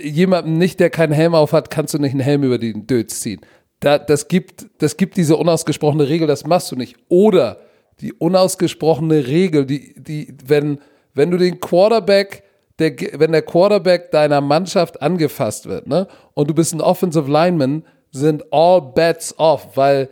[0.00, 3.20] jemandem nicht, der keinen Helm auf hat, kannst du nicht einen Helm über den Dötz
[3.20, 3.40] ziehen.
[3.80, 6.96] Da, das, gibt, das gibt diese unausgesprochene Regel, das machst du nicht.
[7.08, 7.58] Oder
[8.00, 10.78] die unausgesprochene Regel, die, die, wenn,
[11.14, 12.44] wenn du den Quarterback,
[12.78, 17.84] der, wenn der Quarterback deiner Mannschaft angefasst wird, ne, und du bist ein Offensive Lineman,
[18.12, 20.08] sind all bets off, weil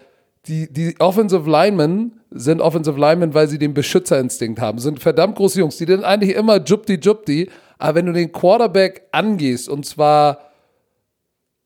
[0.47, 4.79] die, die Offensive Linemen sind Offensive Linemen, weil sie den Beschützerinstinkt haben.
[4.79, 9.09] Sind verdammt große Jungs, die sind eigentlich immer jupti jupti, aber wenn du den Quarterback
[9.13, 10.39] angehst und zwar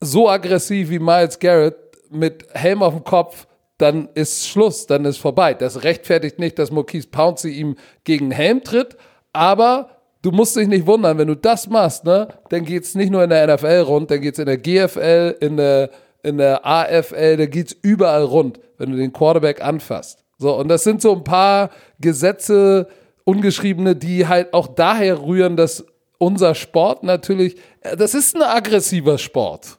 [0.01, 1.77] so aggressiv wie Miles Garrett
[2.11, 3.47] mit Helm auf dem Kopf,
[3.79, 5.55] dann ist Schluss, dann ist vorbei.
[5.55, 8.97] Das rechtfertigt nicht, dass Marquise Pouncey ihm gegen Helm tritt,
[9.33, 9.91] aber
[10.23, 13.31] du musst dich nicht wundern, wenn du das machst, ne, dann geht's nicht nur in
[13.31, 15.91] der NFL rund, dann geht's in der GFL, in der,
[16.23, 20.25] in der AFL, da geht's überall rund, wenn du den Quarterback anfasst.
[20.39, 22.89] So, und das sind so ein paar Gesetze,
[23.25, 25.85] ungeschriebene, die halt auch daher rühren, dass
[26.19, 29.79] unser Sport natürlich, äh, das ist ein aggressiver Sport.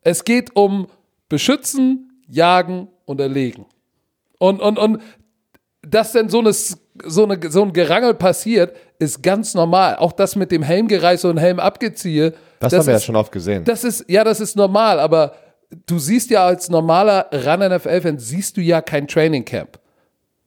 [0.00, 0.88] Es geht um
[1.28, 3.66] Beschützen, Jagen und Erlegen.
[4.38, 5.02] Und, und, und
[5.82, 6.52] dass denn so, eine,
[7.04, 9.96] so, eine, so ein Gerangel passiert, ist ganz normal.
[9.96, 12.34] Auch das mit dem Helmgereiß und Helm abgeziehe.
[12.60, 13.64] Das, haben wir ja schon oft gesehen.
[13.64, 15.34] Das ist, ja, das ist normal, aber
[15.86, 19.78] du siehst ja als normaler Run-NFL-Fan, siehst du ja kein Training Camp.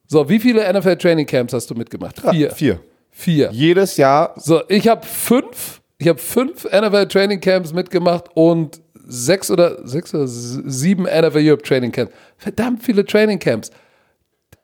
[0.08, 2.22] So, wie viele NFL-Training Camps hast du mitgemacht?
[2.32, 2.52] Vier.
[2.52, 2.80] Vier.
[3.12, 3.50] Vier.
[3.52, 9.50] Jedes Jahr So, ich habe fünf, ich habe fünf NFL Training Camps mitgemacht und sechs
[9.50, 12.14] oder sechs oder sieben NFL Europe Training Camps.
[12.38, 13.72] Verdammt viele Training Camps.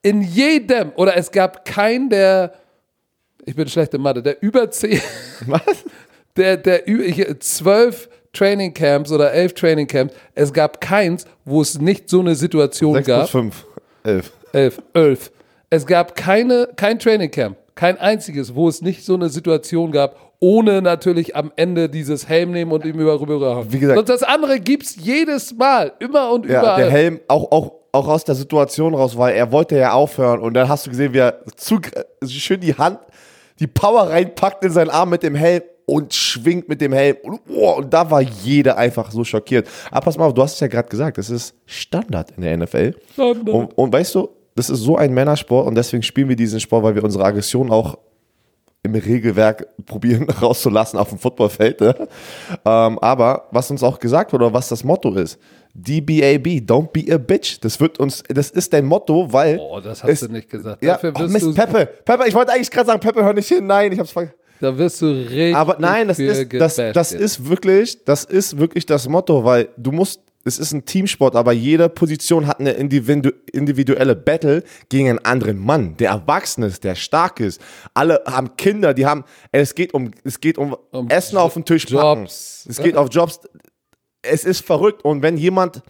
[0.04, 2.54] In jedem, oder es gab keinen, der,
[3.46, 5.00] ich bin schlecht in Mathe, der über zehn,
[5.48, 5.62] Was?
[6.36, 11.62] der, der ü- ich, zwölf Training Camps oder elf Training Camps, es gab keins, wo
[11.62, 13.66] es nicht so eine Situation Sechs gab plus fünf.
[14.04, 14.32] Elf.
[14.54, 15.32] elf, elf.
[15.70, 20.16] Es gab keine, kein Training Camp, kein einziges, wo es nicht so eine Situation gab,
[20.40, 24.24] ohne natürlich am Ende dieses Helm nehmen und ihm über rüber Wie gesagt- Und das
[24.24, 26.82] andere gibt's jedes Mal, immer und Ja, überall.
[26.82, 30.54] der Helm auch, auch, auch aus der Situation raus, weil er wollte ja aufhören und
[30.54, 31.80] dann hast du gesehen, wie er zu,
[32.26, 33.00] schön die Hand,
[33.60, 37.18] die Power reinpackt in seinen Arm mit dem Helm und schwingt mit dem Helm.
[37.24, 39.68] Und, oh, und da war jeder einfach so schockiert.
[39.92, 42.58] Aber pass mal auf, du hast es ja gerade gesagt, das ist Standard in der
[42.58, 42.96] NFL.
[43.14, 43.50] Standard.
[43.50, 46.84] Und, und weißt du, das ist so ein Männersport und deswegen spielen wir diesen Sport,
[46.84, 47.98] weil wir unsere Aggression auch
[48.84, 51.82] im Regelwerk probieren rauszulassen auf dem Footballfeld.
[51.82, 51.96] Ne?
[52.66, 55.40] Ähm, aber was uns auch gesagt wurde, oder was das Motto ist,
[55.74, 57.60] DBAB, don't be a bitch.
[57.62, 59.58] Das wird uns, das ist dein Motto, weil.
[59.60, 60.84] oh, das hast es- du nicht gesagt.
[60.84, 63.66] Ja, Dafür oh, Mist, Peppe, Peppe, ich wollte eigentlich gerade sagen, Peppe, hör nicht hin.
[63.68, 64.36] Nein, ich hab's vergessen.
[64.60, 67.14] da wirst du richtig Aber nein, das ist, das, das jetzt.
[67.14, 71.52] ist wirklich, das ist wirklich das Motto, weil du musst, es ist ein Teamsport, aber
[71.52, 76.96] jede Position hat eine individu individuelle Battle gegen einen anderen Mann, der erwachsen ist, der
[76.96, 77.62] stark ist.
[77.94, 81.64] Alle haben Kinder, die haben, es geht um, es geht um, Um Essen auf den
[81.64, 82.22] Tisch packen.
[82.22, 82.66] Jobs.
[82.68, 83.40] Es geht auf Jobs.
[84.22, 85.82] Es ist verrückt und wenn jemand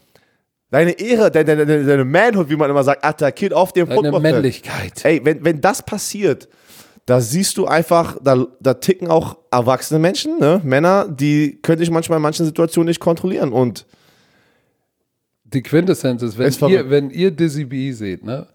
[0.70, 4.20] deine Ehre, deine, deine, deine Manhood, wie man immer sagt, attackiert auf dem Deine.
[4.20, 5.04] Männlichkeit.
[5.04, 6.48] Ey, wenn, wenn das passiert,
[7.06, 10.62] da siehst du einfach, da, da ticken auch erwachsene Menschen, ne?
[10.64, 13.52] Männer, die können sich manchmal in manchen Situationen nicht kontrollieren.
[13.52, 13.86] Und
[15.44, 18.48] Die Quintessenz ist, wenn, Ist ihr, wenn ihr Dizzy B seht, ne?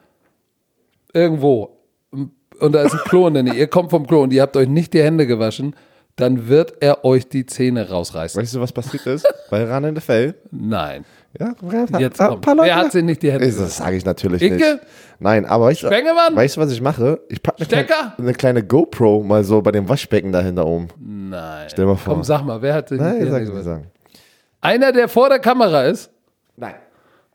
[1.12, 1.76] Irgendwo,
[2.10, 4.56] und da ist ein Klo in der Nähe, ihr kommt vom Klo und ihr habt
[4.56, 5.74] euch nicht die Hände gewaschen,
[6.16, 8.40] dann wird er euch die Zähne rausreißen.
[8.40, 9.26] weißt du, was passiert ist?
[9.50, 10.34] Bei Ran in the Fell.
[10.50, 11.04] Nein.
[11.38, 11.54] Ja,
[11.98, 12.40] Jetzt ein kommt.
[12.40, 12.68] paar Leute.
[12.68, 14.54] Wer hat sich nicht die Hände das sage ich natürlich Icke?
[14.56, 14.78] nicht.
[15.18, 17.20] Nein, aber weißt weißt du, was ich mache?
[17.28, 20.88] Ich packe eine, kleine- eine kleine GoPro mal so bei dem Waschbecken dahinter oben.
[20.98, 21.66] Nein.
[21.70, 22.14] Stell mal vor.
[22.14, 23.64] Komm, sag mal, wer hat nicht Nein, die sag Hände nicht gewaschen?
[23.64, 23.86] sagen.
[24.62, 26.10] Einer, der vor der Kamera ist?
[26.56, 26.74] Nein.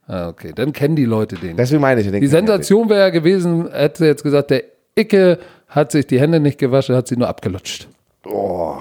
[0.08, 1.56] Ah, okay, dann kennen die Leute den.
[1.56, 2.10] Deswegen meine ich.
[2.10, 4.64] Die Sensation wäre ja gewesen, hätte jetzt gesagt, der
[4.96, 7.86] Icke hat sich die Hände nicht gewaschen, hat sie nur abgelutscht.
[8.26, 8.76] Oh.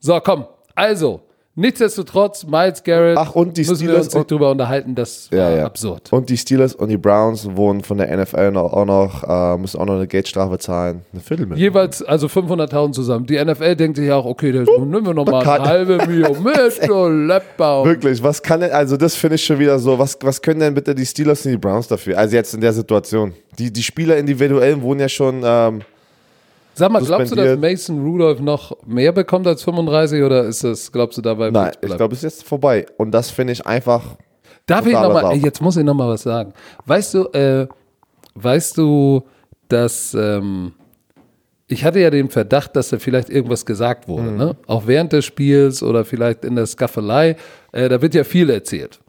[0.00, 0.46] So, komm.
[0.74, 1.20] Also,
[1.54, 5.38] nichtsdestotrotz, Miles Garrett, Ach, und die müssen wir Steelers uns nicht drüber unterhalten, das war
[5.38, 5.64] Ja, ja.
[5.64, 6.12] absurd.
[6.12, 9.78] Und die Steelers und die Browns wurden von der NFL noch, auch noch, äh, müssen
[9.80, 11.02] auch noch eine Geldstrafe zahlen.
[11.12, 11.62] Eine Viertelmillion.
[11.62, 13.26] Jeweils also 500.000 zusammen.
[13.26, 17.08] Die NFL denkt sich auch, okay, das nehmen wir nochmal eine halbe Million mit, so
[17.08, 17.86] Leppbaum.
[17.86, 20.74] Wirklich, was kann denn, also das finde ich schon wieder so, was, was können denn
[20.74, 22.18] bitte die Steelers und die Browns dafür?
[22.18, 23.32] Also jetzt in der Situation.
[23.58, 25.82] Die, die Spieler individuell wurden ja schon, ähm,
[26.74, 27.58] Sag mal, glaubst du, dass.
[27.58, 31.50] Mason Rudolph noch mehr bekommt als 35 oder ist das, glaubst du dabei?
[31.50, 32.86] nein, ich glaube, es ist jetzt vorbei.
[32.96, 34.16] Und das finde ich einfach,
[34.66, 36.52] Darf ich nochmal, jetzt muss ich nochmal was sagen.
[36.86, 37.66] Weißt du, äh,
[38.34, 39.22] weißt du,
[39.68, 40.72] dass ähm,
[41.66, 44.36] ich hatte ja den Verdacht, dass da vielleicht irgendwas gesagt wurde, Mhm.
[44.36, 44.56] ne?
[44.66, 47.36] Auch während des Spiels oder vielleicht in der Skaffelei.
[47.72, 49.00] Äh, da wird ja viel erzählt.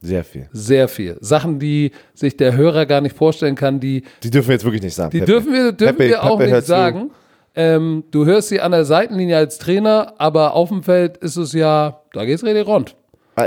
[0.00, 0.48] Sehr viel.
[0.52, 1.16] Sehr viel.
[1.20, 4.82] Sachen, die sich der Hörer gar nicht vorstellen kann, die, Die dürfen wir jetzt wirklich
[4.82, 5.10] nicht sagen.
[5.10, 5.32] die Pepe.
[5.32, 7.10] dürfen wir, dürfen Pepe, wir auch Pepe, nicht sagen.
[7.54, 11.52] Ähm, du hörst sie an der Seitenlinie als Trainer, aber auf dem Feld ist es
[11.52, 12.94] ja, da geht's richtig rund.
[13.36, 13.46] Ah,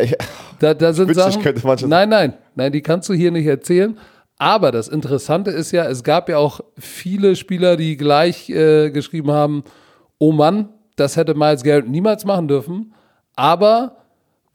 [0.59, 1.41] Da, da sind Sachen.
[1.89, 3.97] nein, nein, nein, die kannst du hier nicht erzählen.
[4.37, 9.31] Aber das Interessante ist ja, es gab ja auch viele Spieler, die gleich äh, geschrieben
[9.31, 9.63] haben:
[10.19, 12.93] Oh Mann, das hätte Miles Garrett niemals machen dürfen.
[13.35, 13.97] Aber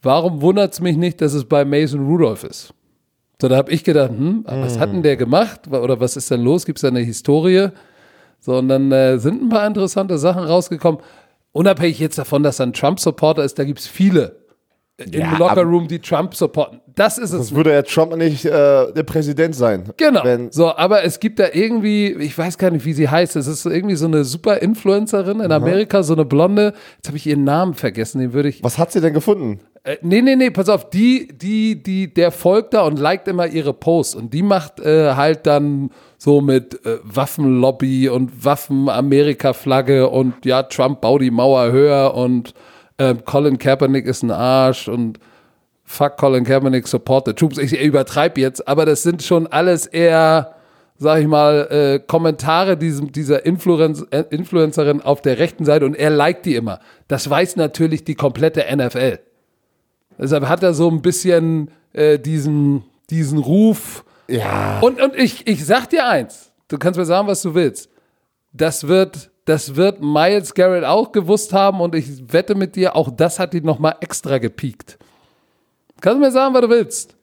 [0.03, 2.75] warum wundert es mich nicht, dass es bei Mason Rudolph ist?
[3.41, 5.69] So, da habe ich gedacht, hm, was hat denn der gemacht?
[5.69, 6.67] Oder was ist denn los?
[6.67, 7.69] Gibt es da eine Historie?
[8.41, 11.01] So, und dann äh, sind ein paar interessante Sachen rausgekommen.
[11.53, 14.48] Unabhängig jetzt davon, dass er ein Trump-Supporter ist, da gibt es viele
[15.07, 16.81] Ja, im Lockerroom, die Trump supporten.
[16.97, 17.31] Das ist es.
[17.31, 19.85] Sonst würde ja Trump nicht äh, der Präsident sein.
[19.97, 20.25] Genau.
[20.51, 23.37] So, aber es gibt da irgendwie, ich weiß gar nicht, wie sie heißt.
[23.37, 26.75] Es ist irgendwie so eine super Influencerin in Amerika, so eine Blonde.
[26.97, 28.65] Jetzt habe ich ihren Namen vergessen, den würde ich.
[28.65, 29.61] was hat sie denn gefunden?
[29.85, 33.47] Äh, nee, nee, nee, pass auf, die, die, die, der folgt da und liked immer
[33.47, 40.45] ihre Posts und die macht äh, halt dann so mit äh, Waffenlobby und Waffen-Amerika-Flagge und
[40.45, 42.55] ja, Trump bau die Mauer höher und
[42.99, 45.19] äh, Colin Kaepernick ist ein Arsch und
[45.85, 47.59] fuck Colin Kaepernick, support the troops.
[47.59, 50.55] Ich übertreibe jetzt, aber das sind schon alles eher,
[50.99, 55.95] sag ich mal, äh, Kommentare diesem, dieser Influenz, äh, Influencerin auf der rechten Seite und
[55.95, 56.81] er liked die immer.
[57.09, 59.19] Das weiß natürlich die komplette NFL.
[60.19, 64.05] Deshalb hat er so ein bisschen äh, diesen, diesen Ruf.
[64.29, 64.81] Ja.
[64.81, 67.89] Und, und ich, ich sag dir eins, du kannst mir sagen, was du willst.
[68.53, 73.11] Das wird, das wird Miles Garrett auch gewusst haben und ich wette mit dir, auch
[73.11, 74.99] das hat ihn nochmal extra gepiekt.
[76.01, 77.15] Kannst du mir sagen, was du willst?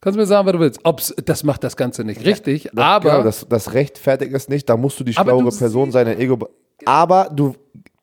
[0.00, 0.80] Kannst du mir sagen, was du willst?
[0.84, 4.68] Ob's, das macht das Ganze nicht richtig, aber genau, das, das rechtfertigt es nicht.
[4.68, 6.36] Da musst du die schlauere du Person sein, dein Ego.
[6.36, 6.48] be-
[6.86, 7.56] Aber du,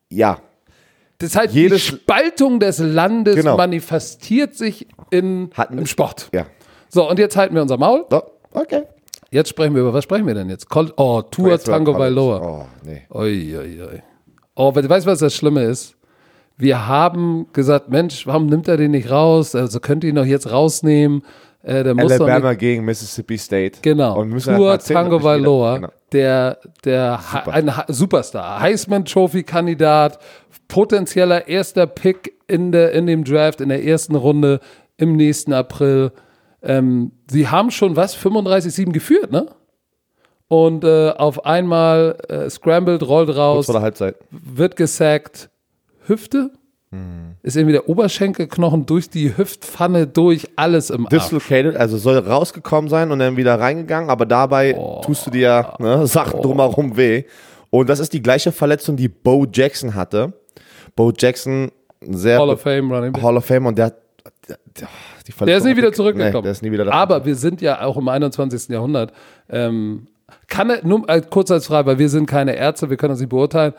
[0.10, 0.40] ja.
[1.20, 3.56] das halt jedes- die Spaltung des Landes Genau.
[3.56, 6.30] manifestiert sich in, Hatten- im Sport.
[6.34, 6.46] Ja.
[6.90, 8.06] So, und jetzt halten wir unser Maul.
[8.10, 8.84] So, okay.
[9.32, 10.70] Jetzt sprechen wir über, was sprechen wir denn jetzt?
[10.70, 11.94] Col oh, Tour Great Tango.
[11.94, 12.42] Bailoa.
[12.42, 13.02] Oh, nee.
[13.14, 14.02] Ui, ui, ui.
[14.56, 15.96] Oh, aber du weißt, was das Schlimme ist?
[16.58, 19.56] Wir haben gesagt, Mensch, warum nimmt er den nicht raus?
[19.56, 21.24] Also könnte ihn doch jetzt rausnehmen.
[21.64, 23.80] Äh, der muss doch Alabama gegen Mississippi State.
[23.82, 24.20] genau.
[24.20, 25.88] Und müssen Tour Tango Bailoa, Genau.
[26.12, 30.20] der, der Ha- ein Ha- Superstar, Heisman Trophy Kandidat,
[30.68, 34.60] potenzieller erster Pick in, der, in dem Draft in der ersten Runde
[34.98, 36.12] im nächsten April.
[36.66, 39.48] Ähm, sie haben schon was 35-7 geführt, ne?
[40.48, 44.16] Und äh, auf einmal äh, scrambled, rollt Kurz raus, vor der Halbzeit.
[44.30, 45.50] wird gesackt,
[46.06, 46.52] Hüfte,
[47.44, 51.30] ist irgendwie der Oberschenkelknochen durch die Hüftpfanne durch, alles im Arsch.
[51.30, 54.74] Dislocated, also soll rausgekommen sein und dann wieder reingegangen, aber dabei
[55.04, 57.26] tust du dir ne, Sachen drumherum weh.
[57.70, 60.34] Und das ist die gleiche Verletzung, die Bo Jackson hatte.
[60.96, 63.22] Bo Jackson, sehr Hall of Fame Running.
[63.22, 63.96] Hall of Fame und der hat
[64.48, 64.88] der, der,
[65.28, 66.44] die Verletzung Der ist nie wieder Nee, zurückgekommen.
[66.44, 66.92] der ist nie wieder.
[66.94, 68.70] Aber wir sind ja auch im 21.
[68.70, 69.12] Jahrhundert.
[69.50, 70.08] Ähm,
[70.48, 73.20] kann er, nur äh, kurz als Frage, weil wir sind keine Ärzte, wir können das
[73.20, 73.74] nicht beurteilen.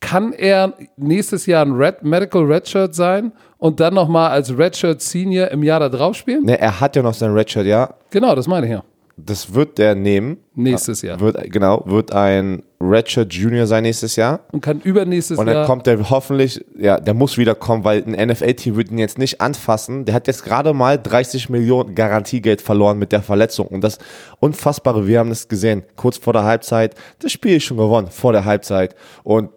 [0.00, 5.48] Kann er nächstes Jahr ein Red, Medical Redshirt sein und dann nochmal als Redshirt Senior
[5.52, 6.44] im Jahr da drauf spielen?
[6.44, 7.94] Ne, er hat ja noch sein Redshirt, ja.
[8.10, 8.82] Genau, das meine ich ja.
[9.24, 10.38] Das wird der nehmen.
[10.54, 11.20] Nächstes Jahr.
[11.20, 14.40] Wird, genau, wird ein Redshirt Junior sein nächstes Jahr.
[14.50, 15.66] Und kann übernächstes Und dann Jahr.
[15.66, 19.40] kommt der hoffentlich, ja, der muss wieder kommen, weil ein NFL-Team wird ihn jetzt nicht
[19.40, 20.04] anfassen.
[20.04, 23.68] Der hat jetzt gerade mal 30 Millionen Garantiegeld verloren mit der Verletzung.
[23.68, 23.98] Und das
[24.40, 28.32] Unfassbare, wir haben das gesehen, kurz vor der Halbzeit, das Spiel ist schon gewonnen, vor
[28.32, 28.94] der Halbzeit.
[29.22, 29.50] Und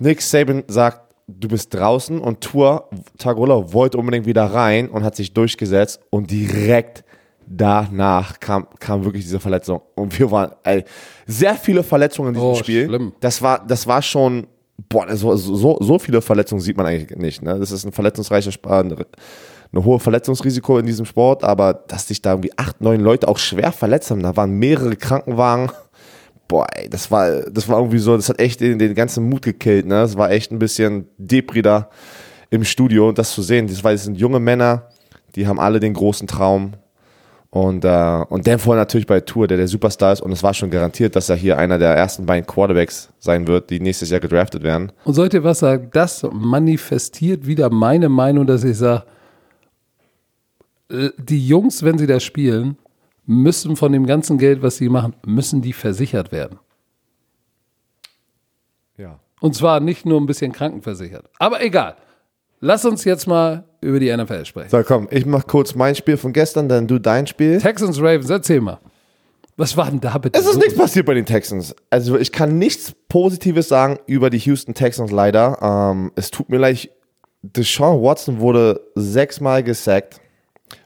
[0.00, 5.14] Nick Saban sagt, du bist draußen und Tour Tagola wollte unbedingt wieder rein und hat
[5.14, 7.04] sich durchgesetzt und direkt
[7.50, 9.80] danach kam, kam wirklich diese Verletzung.
[9.94, 10.84] Und wir waren, ey,
[11.26, 12.86] sehr viele Verletzungen in diesem Oh, Spiel.
[12.86, 13.12] schlimm.
[13.20, 14.46] Das war, das war schon,
[14.88, 17.42] boah, so, so, so viele Verletzungen sieht man eigentlich nicht.
[17.42, 17.58] Ne?
[17.58, 19.06] Das ist ein verletzungsreicher Sport,
[19.70, 23.38] eine hohe Verletzungsrisiko in diesem Sport, aber dass sich da irgendwie acht, neun Leute auch
[23.38, 25.70] schwer verletzt haben, da waren mehrere Krankenwagen.
[26.48, 29.42] Boah, ey, das war, das war irgendwie so, das hat echt den, den ganzen Mut
[29.42, 29.96] gekillt, ne?
[29.96, 31.90] Das war echt ein bisschen Depri da
[32.48, 33.66] im Studio, das zu sehen.
[33.66, 34.88] Das, weil es sind junge Männer,
[35.34, 36.72] die haben alle den großen Traum.
[37.50, 40.20] Und, äh, und Dan vorher natürlich bei Tour, der der Superstar ist.
[40.20, 43.70] Und es war schon garantiert, dass er hier einer der ersten beiden Quarterbacks sein wird,
[43.70, 44.92] die nächstes Jahr gedraftet werden.
[45.04, 45.88] Und sollt ihr was sagen?
[45.92, 49.04] Das manifestiert wieder meine Meinung, dass ich sage,
[50.90, 52.76] äh, die Jungs, wenn sie da spielen,
[53.24, 56.58] müssen von dem ganzen Geld, was sie machen, müssen die versichert werden.
[58.98, 59.20] Ja.
[59.40, 61.30] Und zwar nicht nur ein bisschen krankenversichert.
[61.38, 61.96] Aber egal.
[62.60, 64.70] Lass uns jetzt mal über die NFL sprechen.
[64.70, 67.58] So, komm, ich mach kurz mein Spiel von gestern, dann du dein Spiel.
[67.60, 68.78] Texans Ravens, erzähl mal.
[69.56, 70.38] Was war denn da bitte?
[70.38, 70.64] Es ist los?
[70.64, 71.74] nichts passiert bei den Texans.
[71.90, 75.58] Also ich kann nichts Positives sagen über die Houston Texans leider.
[75.60, 76.90] Ähm, es tut mir leid.
[77.42, 80.20] Deshaun Watson wurde sechsmal gesackt,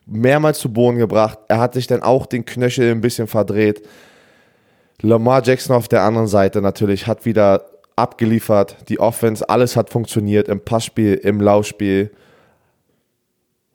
[0.07, 1.39] mehrmals zu Boden gebracht.
[1.49, 3.83] Er hat sich dann auch den Knöchel ein bisschen verdreht.
[5.03, 8.77] Lamar Jackson auf der anderen Seite natürlich hat wieder abgeliefert.
[8.89, 12.11] Die Offense, alles hat funktioniert im Passspiel, im Laufspiel.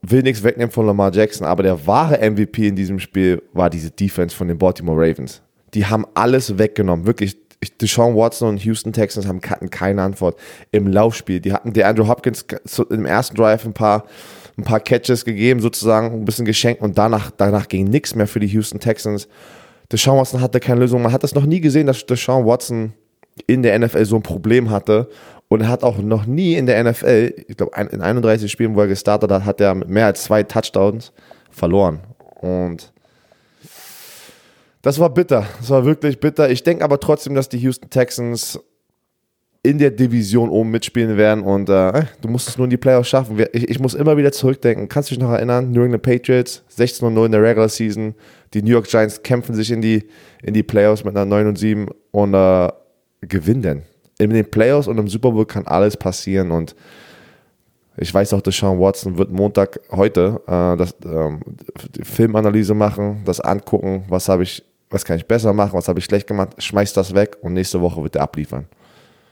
[0.10, 3.92] Will nichts wegnehmen von Lamar Jackson, aber der wahre MVP in diesem Spiel war diese
[3.92, 5.42] Defense von den Baltimore Ravens.
[5.74, 7.38] Die haben alles weggenommen, wirklich.
[7.82, 10.40] Deshaun Watson und Houston Texans haben hatten keine Antwort
[10.72, 11.40] im Laufspiel.
[11.40, 12.46] Die hatten der Andrew Hopkins
[12.92, 14.04] im ersten Drive ein paar
[14.58, 18.40] ein paar Catches gegeben, sozusagen, ein bisschen geschenkt und danach, danach ging nichts mehr für
[18.40, 19.28] die Houston Texans.
[19.92, 21.02] Deshaun Watson hatte keine Lösung.
[21.02, 22.94] Man hat das noch nie gesehen, dass Deshaun Watson
[23.46, 25.10] in der NFL so ein Problem hatte.
[25.50, 28.88] Und hat auch noch nie in der NFL, ich glaube, in 31 Spielen, wo er
[28.88, 31.14] gestartet hat, hat er mit mehr als zwei Touchdowns
[31.50, 32.02] verloren.
[32.42, 32.92] Und
[34.82, 35.46] das war bitter.
[35.60, 36.50] Das war wirklich bitter.
[36.50, 38.60] Ich denke aber trotzdem, dass die Houston Texans
[39.64, 43.10] in der Division oben mitspielen werden und äh, du musst es nur in die Playoffs
[43.10, 43.38] schaffen.
[43.52, 44.88] Ich, ich, muss immer wieder zurückdenken.
[44.88, 45.72] Kannst du dich noch erinnern?
[45.72, 48.16] New England Patriots, 16 0 in der Regular Season.
[48.54, 50.08] Die New York Giants kämpfen sich in die,
[50.42, 52.70] in die Playoffs mit einer 9 und 7 und äh,
[53.22, 53.84] gewinnen.
[54.20, 56.76] In den Playoffs und im Super Bowl kann alles passieren und
[58.00, 61.42] ich weiß auch, dass Sean Watson wird Montag heute äh, das, ähm,
[61.96, 66.00] die Filmanalyse machen, das angucken, was habe ich, was kann ich besser machen, was habe
[66.00, 68.68] ich schlecht gemacht, schmeißt das weg und nächste Woche wird er abliefern.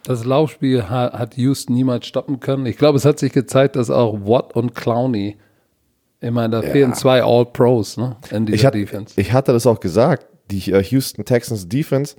[0.04, 2.68] Das Laufspiel hat Houston niemals stoppen können.
[2.68, 5.38] Ich glaube, es hat sich gezeigt, dass auch Watt und Clowney,
[6.22, 6.72] ich meine, da ja.
[6.72, 9.20] fehlen zwei All-Pros ne, in dieser ich hat, Defense.
[9.20, 12.16] Ich hatte das auch gesagt, die äh, Houston Texans Defense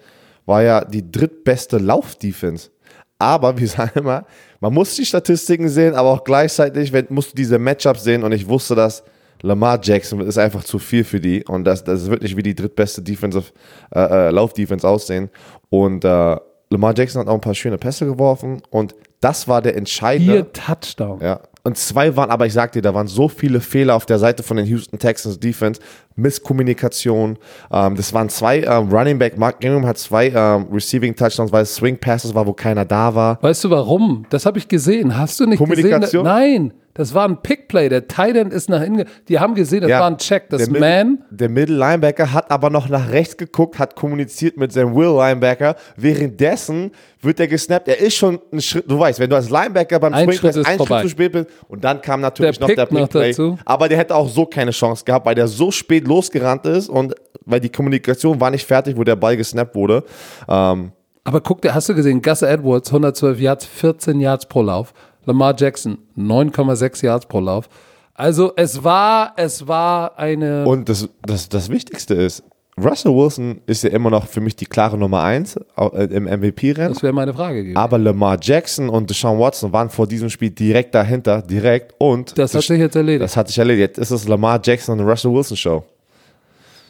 [0.47, 2.71] war ja die drittbeste Lauf-Defense.
[3.19, 4.25] Aber wir sagen immer,
[4.61, 8.33] man muss die Statistiken sehen, aber auch gleichzeitig wenn, musst du diese Matchups sehen und
[8.33, 9.05] ich wusste, dass
[9.43, 12.55] Lamar Jackson ist einfach zu viel für die und das, das ist wirklich wie die
[12.55, 13.53] drittbeste Defensive
[13.95, 15.31] äh, äh, Lauf-Defense aussehen.
[15.69, 16.37] Und äh,
[16.71, 20.33] Lamar Jackson hat auch ein paar schöne Pässe geworfen und das war der entscheidende.
[20.33, 21.21] Vier Touchdown.
[21.21, 21.41] Ja.
[21.66, 24.44] Und zwei waren, aber ich sag dir, da waren so viele Fehler auf der Seite
[24.44, 25.81] von den Houston Texans Defense,
[26.14, 27.38] Misskommunikation.
[27.72, 29.37] Ähm, das waren zwei ähm, Running Back.
[29.37, 33.12] Mark Ingram hat zwei ähm, Receiving Touchdowns, weil es Swing Passes war, wo keiner da
[33.16, 33.42] war.
[33.42, 34.26] Weißt du warum?
[34.31, 35.18] Das habe ich gesehen.
[35.18, 36.22] Hast du nicht Kommunikation?
[36.22, 36.22] gesehen?
[36.22, 36.72] Nein.
[36.97, 37.89] Das war ein Pickplay.
[37.89, 39.05] Der Titan ist nach hinten.
[39.29, 40.49] Die haben gesehen, das ja, war ein Check.
[40.51, 41.25] Das der Man.
[41.31, 45.77] der Middle Linebacker hat aber noch nach rechts geguckt, hat kommuniziert mit seinem Will Linebacker.
[45.97, 47.89] Währenddessen wird er gesnappt.
[47.89, 48.91] Er ist schon ein Schritt.
[48.91, 51.49] Du weißt, wenn du als Linebacker beim ein Swing Schritt ein Schritt zu spät bist.
[51.69, 53.35] Und dann kam natürlich der noch der Pickplay.
[53.37, 56.89] Noch aber der hätte auch so keine Chance gehabt, weil der so spät losgerannt ist
[56.89, 60.03] und weil die Kommunikation war nicht fertig, wo der Ball gesnappt wurde.
[60.49, 60.93] Ähm,
[61.25, 64.95] aber guck dir, hast du gesehen, Gus Edwards, 112 Yards, 14 Yards pro Lauf.
[65.27, 67.69] Lamar Jackson 9,6 Yards pro Lauf.
[68.15, 70.65] Also es war, es war eine.
[70.67, 72.43] Und das, das, das Wichtigste ist,
[72.83, 76.93] Russell Wilson ist ja immer noch für mich die klare Nummer 1 äh, im MVP-Rennen.
[76.93, 77.77] Das wäre meine Frage gewesen.
[77.77, 82.39] Aber Lamar Jackson und Deshaun Watson waren vor diesem Spiel direkt dahinter, direkt und.
[82.39, 83.23] Das hat sich jetzt erledigt.
[83.23, 83.97] Das hat sich erledigt.
[83.97, 85.85] Jetzt ist es Lamar Jackson und Russell Wilson Show.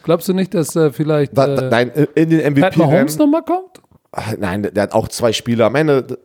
[0.03, 1.37] Glaubst du nicht, dass äh, vielleicht.
[1.37, 2.61] Äh, nein, in den MVP-Rennen.
[2.61, 3.81] Pat Mahomes nochmal kommt?
[4.39, 5.65] Nein, der hat auch zwei Spiele.
[5.65, 6.17] Am Ende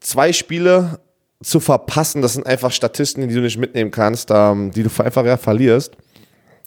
[0.00, 1.00] zwei Spiele
[1.44, 5.24] zu verpassen, das sind einfach Statisten, die du nicht mitnehmen kannst, ähm, die du einfach
[5.24, 5.96] ja verlierst.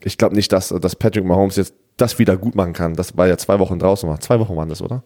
[0.04, 2.94] Ich glaube nicht, dass, dass Patrick Mahomes jetzt das wieder gut machen kann.
[2.94, 4.08] Das war ja zwei Wochen draußen.
[4.08, 4.20] War.
[4.20, 5.04] Zwei Wochen waren das, oder?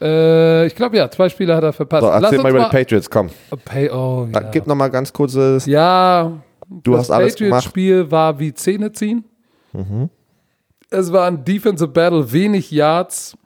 [0.00, 2.02] Äh, ich glaube ja, zwei Spiele hat er verpasst.
[2.02, 3.28] So, erzähl mal über die Patriots, komm.
[3.64, 4.40] Pay, oh, ja.
[4.50, 5.66] Gib nochmal ganz kurzes.
[5.66, 6.32] Ja,
[6.68, 7.64] du das hast alles Patriots gemacht.
[7.64, 9.24] Spiel war wie Zähne ziehen.
[9.72, 10.08] Mhm.
[10.88, 13.36] Es war ein Defensive Battle, wenig Yards.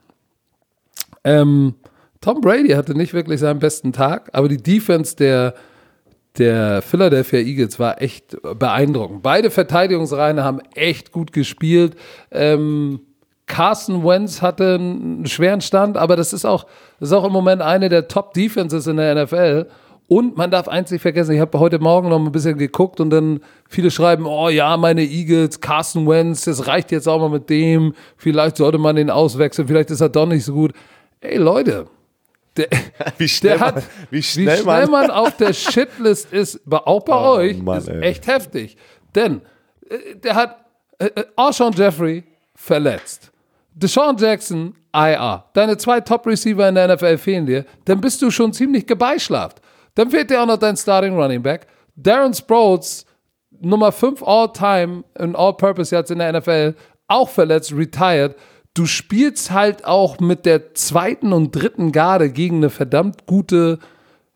[1.25, 1.75] Ähm,
[2.21, 5.55] Tom Brady hatte nicht wirklich seinen besten Tag, aber die Defense der,
[6.37, 9.23] der Philadelphia Eagles war echt beeindruckend.
[9.23, 11.97] Beide Verteidigungsreihen haben echt gut gespielt.
[12.31, 13.01] Ähm,
[13.47, 16.67] Carson Wentz hatte einen schweren Stand, aber das ist auch,
[17.01, 19.67] das ist auch im Moment eine der Top-Defenses in der NFL.
[20.07, 23.11] Und man darf eins nicht vergessen, ich habe heute Morgen noch ein bisschen geguckt und
[23.11, 27.49] dann viele schreiben, oh ja, meine Eagles, Carson Wentz, das reicht jetzt auch mal mit
[27.49, 30.73] dem, vielleicht sollte man den auswechseln, vielleicht ist er doch nicht so gut.
[31.21, 31.87] Ey Leute,
[32.57, 32.69] der,
[33.19, 37.05] wie schnell, der hat, man, wie schnell, wie schnell man, auf der Shitlist ist, auch
[37.05, 38.01] bei oh, euch, Mann, ist ey.
[38.03, 38.77] echt heftig.
[39.15, 39.43] Denn
[39.89, 40.65] äh, der hat
[40.99, 43.31] äh, äh Alshon Jeffrey verletzt.
[43.75, 45.45] Deshaun Jackson, IR.
[45.53, 47.65] Deine zwei Top-Receiver in der NFL fehlen dir.
[47.85, 49.61] Dann bist du schon ziemlich gebeischlaft.
[49.95, 51.67] Dann fehlt dir auch noch dein Starting Running Back.
[51.97, 53.07] Darren Sproles,
[53.61, 56.75] Nummer 5 All-Time in All-Purpose jetzt in der NFL,
[57.07, 58.35] auch verletzt, retired
[58.81, 63.79] du spielst halt auch mit der zweiten und dritten Garde gegen eine verdammt gute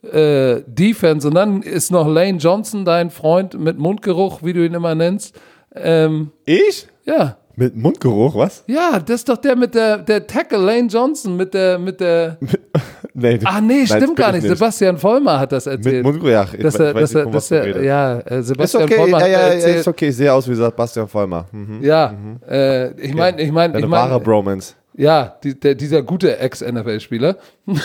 [0.03, 1.27] äh, Defense.
[1.27, 5.35] Und dann ist noch Lane Johnson, dein Freund mit Mundgeruch, wie du ihn immer nennst.
[5.75, 6.89] Ähm, ich?
[7.07, 7.39] Ja.
[7.57, 8.65] Mit Mundgeruch, was?
[8.67, 12.37] Ja, das ist doch der mit der, der Tackle, Lane Johnson, mit der, mit der.
[13.15, 14.43] nee, Ach nee, stimmt gar nicht.
[14.43, 14.57] nicht.
[14.57, 15.97] Sebastian Vollmer hat das erzählt.
[15.97, 16.47] Mit Mundgeruch, ja.
[16.53, 19.39] Ich, dass er, dass er, dass er, ja, äh, Sebastian ist okay, Vollmer ja, ja,
[19.39, 19.79] erzählt.
[19.79, 21.47] ist okay, ich sehe aus wie Sebastian Vollmer.
[21.53, 21.83] Mhm.
[21.83, 22.41] Ja, mhm.
[22.49, 24.11] Äh, ich meine, ich meine, ich meine.
[24.11, 24.75] wahre Bromance.
[24.97, 27.37] Ja, die, der, dieser gute Ex-NFL-Spieler.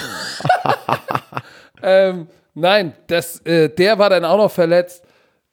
[1.83, 5.03] ähm, nein, das, äh, der war dann auch noch verletzt.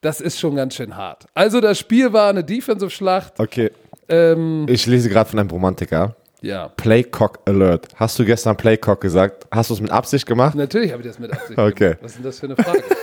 [0.00, 1.26] Das ist schon ganz schön hart.
[1.34, 3.40] Also das Spiel war eine Defensive-Schlacht.
[3.40, 3.70] Okay.
[4.08, 6.16] Ähm, ich lese gerade von einem Romantiker.
[6.42, 6.68] Ja.
[6.68, 7.88] Playcock Alert.
[7.96, 9.46] Hast du gestern Playcock gesagt?
[9.50, 10.54] Hast du es mit Absicht gemacht?
[10.54, 11.72] Natürlich habe ich das mit Absicht okay.
[11.74, 11.98] gemacht.
[12.02, 12.82] Was ist denn das für eine Frage?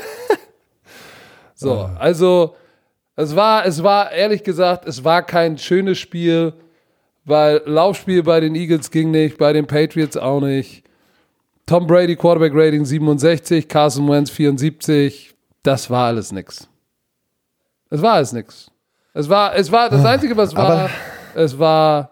[1.55, 2.55] So, also
[3.15, 6.53] es war, es war ehrlich gesagt, es war kein schönes Spiel,
[7.25, 10.83] weil Laufspiel bei den Eagles ging nicht, bei den Patriots auch nicht.
[11.65, 16.67] Tom Brady Quarterback Rating 67, Carson Wentz 74, das war alles nix.
[17.89, 18.69] Es war alles nix.
[19.13, 20.89] Es war, es war das Einzige, was war,
[21.35, 22.11] es war,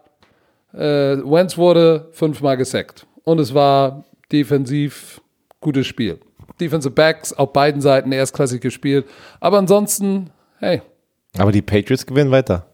[0.74, 0.78] äh,
[1.18, 5.20] Wentz wurde fünfmal gesackt und es war defensiv
[5.60, 6.20] gutes Spiel.
[6.60, 9.06] Defensive Backs auf beiden Seiten erstklassig gespielt,
[9.40, 10.30] aber ansonsten,
[10.60, 10.82] hey,
[11.38, 12.68] Aber die Patriots gewinnen weiter.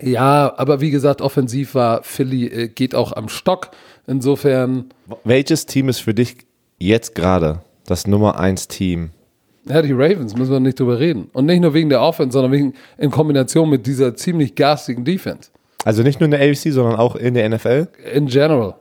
[0.00, 3.70] ja, aber wie gesagt, offensiv war Philly äh, geht auch am Stock.
[4.06, 4.90] Insofern,
[5.24, 6.36] Welches Team ist für dich
[6.78, 9.10] jetzt gerade das Nummer 1 Team?
[9.68, 11.30] Ja, die Ravens müssen wir nicht drüber reden.
[11.32, 15.50] Und nicht nur wegen der Offense, sondern wegen in Kombination mit dieser ziemlich garstigen Defense.
[15.84, 17.88] Also nicht nur in der AFC, sondern auch in der NFL?
[18.12, 18.74] In general.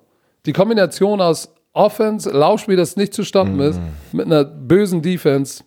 [0.46, 3.80] Die Kombination aus Offense, Laufspiel, das nicht zu stoppen ist,
[4.12, 5.64] mit einer bösen Defense,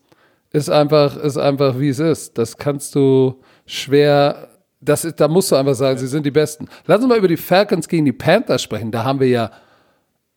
[0.53, 2.37] ist einfach, ist einfach wie es ist.
[2.37, 4.49] Das kannst du schwer.
[4.81, 6.67] Das ist, da musst du einfach sagen, sie sind die Besten.
[6.87, 8.91] Lass uns mal über die Falcons gegen die Panthers sprechen.
[8.91, 9.51] Da haben wir ja,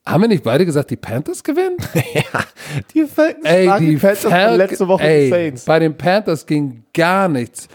[0.05, 1.77] haben wir nicht beide gesagt, die Panthers gewinnen?
[2.93, 5.65] Die Falcons Ey, schlagen die Panthers Falcons, letzte Woche ey, die Saints.
[5.65, 7.67] Bei den Panthers ging gar nichts.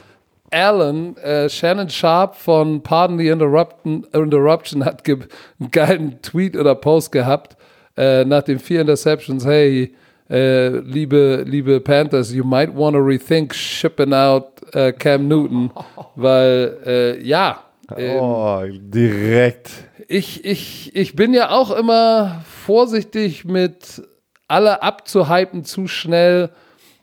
[0.50, 5.28] Allen, äh, Shannon Sharp von Pardon the Interruption, Interruption hat einen
[5.70, 7.56] geilen Tweet oder Post gehabt
[7.96, 9.44] äh, nach den vier Interceptions.
[9.44, 9.94] Hey,
[10.30, 15.70] äh, liebe, liebe Panthers, you might want to rethink shipping out äh, Cam Newton,
[16.16, 17.62] weil äh, ja,
[17.96, 19.70] ähm, Oh, direkt.
[20.08, 24.02] ich, ich, ich bin ja auch immer vorsichtig mit
[24.48, 26.50] alle abzuhypen zu schnell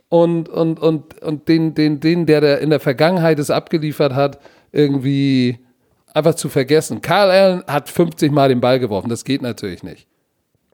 [0.09, 4.39] und, und, und, und den, den, den, der, der in der Vergangenheit es abgeliefert hat,
[4.71, 5.59] irgendwie
[6.13, 7.01] einfach zu vergessen.
[7.01, 10.07] Kyle Allen hat 50 Mal den Ball geworfen, das geht natürlich nicht.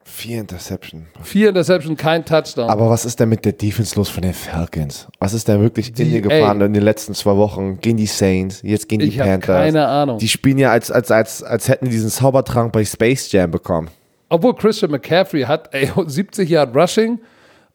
[0.04, 1.06] Vier Interception.
[1.22, 2.68] Vier Interception, kein Touchdown.
[2.68, 5.06] Aber was ist denn mit der Defense los von den Falcons?
[5.20, 7.78] Was ist denn wirklich in Die- dir gefahren in den letzten zwei Wochen?
[7.80, 9.56] Gegen die Saints, jetzt gegen die Ich Panthers.
[9.56, 10.18] keine Ahnung.
[10.18, 13.88] Die spielen ja, als, als, als, als hätten die diesen Zaubertrank bei Space Jam bekommen.
[14.28, 17.18] Obwohl Christian McCaffrey hat ey, 70 Yard Rushing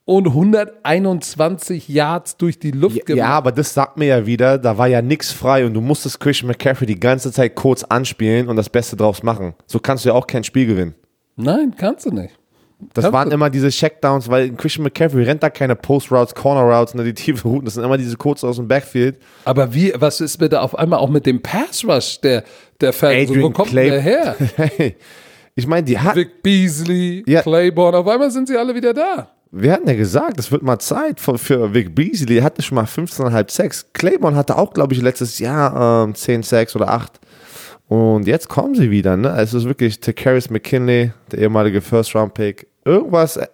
[0.05, 3.17] und 121 Yards durch die Luft Ja, gemacht.
[3.19, 6.19] ja, aber das sagt mir ja wieder, da war ja nichts frei und du musstest
[6.19, 9.53] Christian McCaffrey die ganze Zeit kurz anspielen und das Beste draus machen.
[9.65, 10.95] So kannst du ja auch kein Spiel gewinnen.
[11.37, 12.33] Nein, kannst du nicht.
[12.93, 16.93] Das Kannst waren du- immer diese Checkdowns, weil Christian McCaffrey rennt da keine Post-Routes, Corner-Routes,
[16.93, 19.17] ne, die tiefen Routen, das sind immer diese kurzen aus dem Backfield.
[19.45, 22.43] Aber wie, was ist bitte auf einmal auch mit dem Pass Rush der,
[22.79, 22.89] der?
[23.29, 24.35] Und Wo kommt denn der her?
[24.57, 24.95] Hey,
[25.55, 27.41] ich meine, die hat, Vic Beasley, Ja.
[27.41, 29.27] Claiborne, auf einmal sind sie alle wieder da.
[29.49, 32.75] wir hatten ja gesagt, es wird mal Zeit für, für Vic Beasley, er hatte schon
[32.75, 33.85] mal 15,5 Sacks.
[33.91, 37.19] Claiborne hatte auch, glaube ich, letztes Jahr ähm, 10 Sacks oder 8.
[37.87, 39.29] Und jetzt kommen sie wieder, ne?
[39.39, 42.67] Es ist wirklich Takaris McKinley, der ehemalige First-Round-Pick.
[42.83, 43.47] Irgendwas, äh,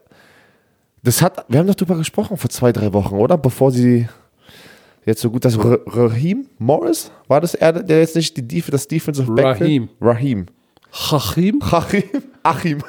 [1.03, 3.38] das hat, wir haben doch drüber gesprochen vor zwei, drei Wochen, oder?
[3.38, 4.07] Bevor sie
[5.05, 8.69] jetzt so gut, das R Raheem Morris, war das er, der jetzt nicht die Def
[8.71, 9.61] das Defensive Backfield?
[9.61, 9.89] Raheem.
[10.01, 10.45] Raheem.
[11.11, 11.59] Achim?
[11.61, 12.03] Achim.
[12.43, 12.84] Achim.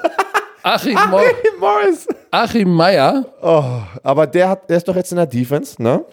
[0.62, 1.18] Achim, Achim
[1.60, 2.06] Morris.
[2.30, 3.26] Achim Meyer.
[3.42, 6.04] Oh, aber der, hat, der ist doch jetzt in der Defense, ne?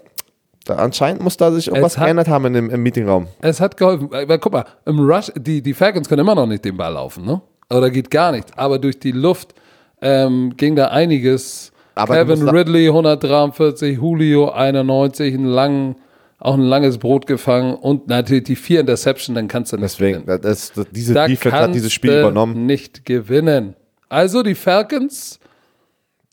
[0.66, 3.28] Da, anscheinend muss da sich irgendwas hat- geändert haben in dem, im Meetingraum.
[3.41, 4.12] Es hat geholfen.
[4.12, 7.26] Weil, guck mal, im Rush, die, die Falcons können immer noch nicht den Ball laufen,
[7.26, 7.41] ne?
[7.72, 8.51] Oder geht gar nichts.
[8.57, 9.55] Aber durch die Luft
[10.01, 11.72] ähm, ging da einiges.
[11.95, 15.95] Aber Kevin Ridley 143, Julio 91, einen langen,
[16.39, 20.22] auch ein langes Brot gefangen und natürlich die vier Interception, dann kannst du nicht Deswegen,
[20.22, 20.41] gewinnen.
[20.41, 22.66] das, das, diese Da Defense hat dieses Spiel übernommen.
[22.66, 23.76] nicht gewinnen.
[24.09, 25.39] Also die Falcons,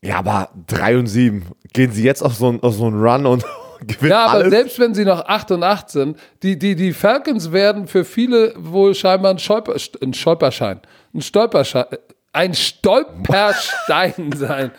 [0.02, 1.44] Ja, aber 3 und 7.
[1.72, 3.44] Gehen sie jetzt auf so einen, auf so einen Run und
[3.86, 4.50] gewinnen ja, aber alles?
[4.50, 8.52] selbst wenn sie noch 8 und 8 sind, die, die, die Falcons werden für viele
[8.56, 10.80] wohl scheinbar ein, Stolper, ein Stolperschein,
[11.14, 11.86] ein Stolperschein,
[12.32, 14.70] ein Stolperstein sein.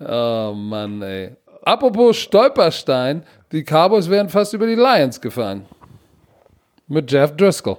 [0.00, 1.36] Oh Mann, ey.
[1.62, 5.66] Apropos Stolperstein, die Cowboys werden fast über die Lions gefahren.
[6.88, 7.76] Mit Jeff Driscoll.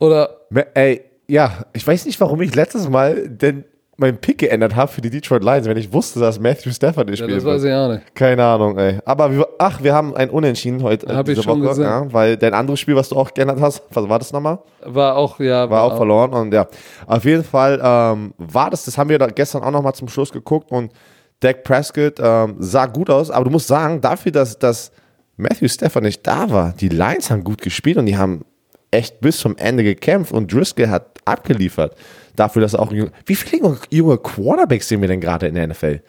[0.00, 0.38] Oder
[0.74, 3.64] Ey, ja, ich weiß nicht, warum ich letztes Mal denn
[3.98, 7.18] meinen Pick geändert habe für die Detroit Lions, wenn ich wusste, dass Matthew Stafford nicht
[7.18, 7.38] ja, spielt.
[7.38, 8.14] das weiß ich auch nicht.
[8.14, 8.98] Keine Ahnung, ey.
[9.04, 12.54] Aber wir, ach, wir haben ein Unentschieden heute äh, diese schon Woche, ja, weil dein
[12.54, 14.60] anderes Spiel, was du auch geändert hast, was war das nochmal?
[14.84, 16.68] War auch, ja, War auch verloren und ja,
[17.06, 20.30] auf jeden Fall ähm, war das, das haben wir da gestern auch nochmal zum Schluss
[20.30, 20.92] geguckt und
[21.40, 24.92] Dak Prescott ähm, sah gut aus, aber du musst sagen, dafür, dass, dass
[25.36, 28.44] Matthew Stafford nicht da war, die Lions haben gut gespielt und die haben
[28.92, 31.96] echt bis zum Ende gekämpft und Driscoll hat abgeliefert.
[32.38, 36.00] Dafür, dass auch wie viele junge- Quarterbacks sehen wir denn gerade in der NFL?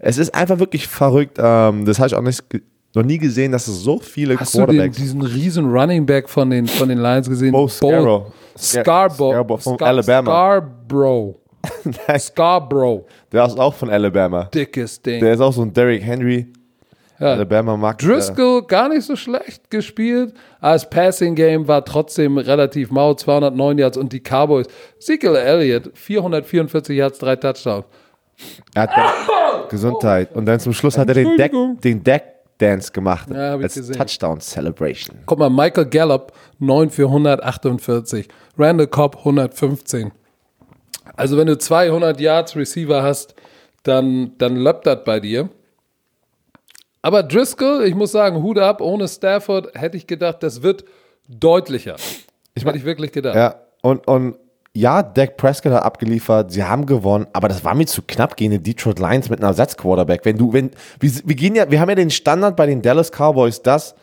[0.00, 1.38] Es ist einfach wirklich verrückt.
[1.40, 2.42] Ähm, das habe ich auch nicht,
[2.94, 6.28] noch nie gesehen, dass es so viele Hast du den, Quarterbacks diesen riesen Running Back
[6.28, 7.52] von den, von den Lions gesehen?
[7.52, 7.68] Bo.
[7.68, 8.32] Scarborough.
[8.58, 10.30] Scarborough von Scar- Alabama.
[10.32, 11.36] Scarborough.
[12.18, 13.04] Scarborough.
[13.32, 14.44] Der ist auch von Alabama.
[14.52, 15.20] Dickes Ding.
[15.20, 16.46] Der ist auch so ein Derrick Henry.
[17.20, 17.32] Ja.
[17.32, 20.34] Alabama mag Driscoll gar nicht so schlecht gespielt.
[20.60, 24.66] Als Passing Game war trotzdem relativ mau, 209 Yards und die Cowboys.
[24.98, 27.84] Ezekiel Elliott, 444 Yards, drei Touchdowns.
[28.74, 30.34] Er hat dann Gesundheit.
[30.34, 31.52] Und dann zum Schluss hat er den Deck,
[31.82, 32.24] den Deck
[32.58, 33.96] Dance gemacht Ja, hab ich als gesehen.
[33.96, 35.18] Touchdown Celebration.
[35.26, 38.28] Guck mal, Michael Gallup, 9 für 148.
[38.56, 40.12] Randall Cobb, 115.
[41.16, 43.34] Also wenn du 200 Yards Receiver hast,
[43.82, 45.48] dann, dann läuft das bei dir.
[47.04, 50.86] Aber Driscoll, ich muss sagen, Hut ab, ohne Stafford hätte ich gedacht, das wird
[51.28, 51.96] deutlicher.
[52.54, 53.36] Ich hätte ich wirklich gedacht.
[53.36, 54.36] Ja, und, und
[54.72, 58.52] ja, Dak Prescott hat abgeliefert, sie haben gewonnen, aber das war mir zu knapp gegen
[58.52, 60.24] die Detroit Lions mit einem Ersatzquarterback.
[60.24, 63.10] Wenn du, wenn, wir, wir gehen ja, wir haben ja den Standard bei den Dallas
[63.10, 63.94] Cowboys, dass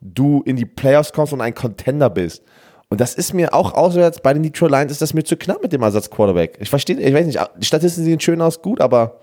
[0.00, 2.42] du in die Playoffs kommst und ein Contender bist.
[2.88, 5.62] Und das ist mir auch auswärts bei den Detroit Lions ist das mir zu knapp
[5.62, 6.58] mit dem Ersatzquarterback.
[6.60, 9.20] Ich verstehe, ich weiß nicht, die Statistiken sehen schön aus, gut, aber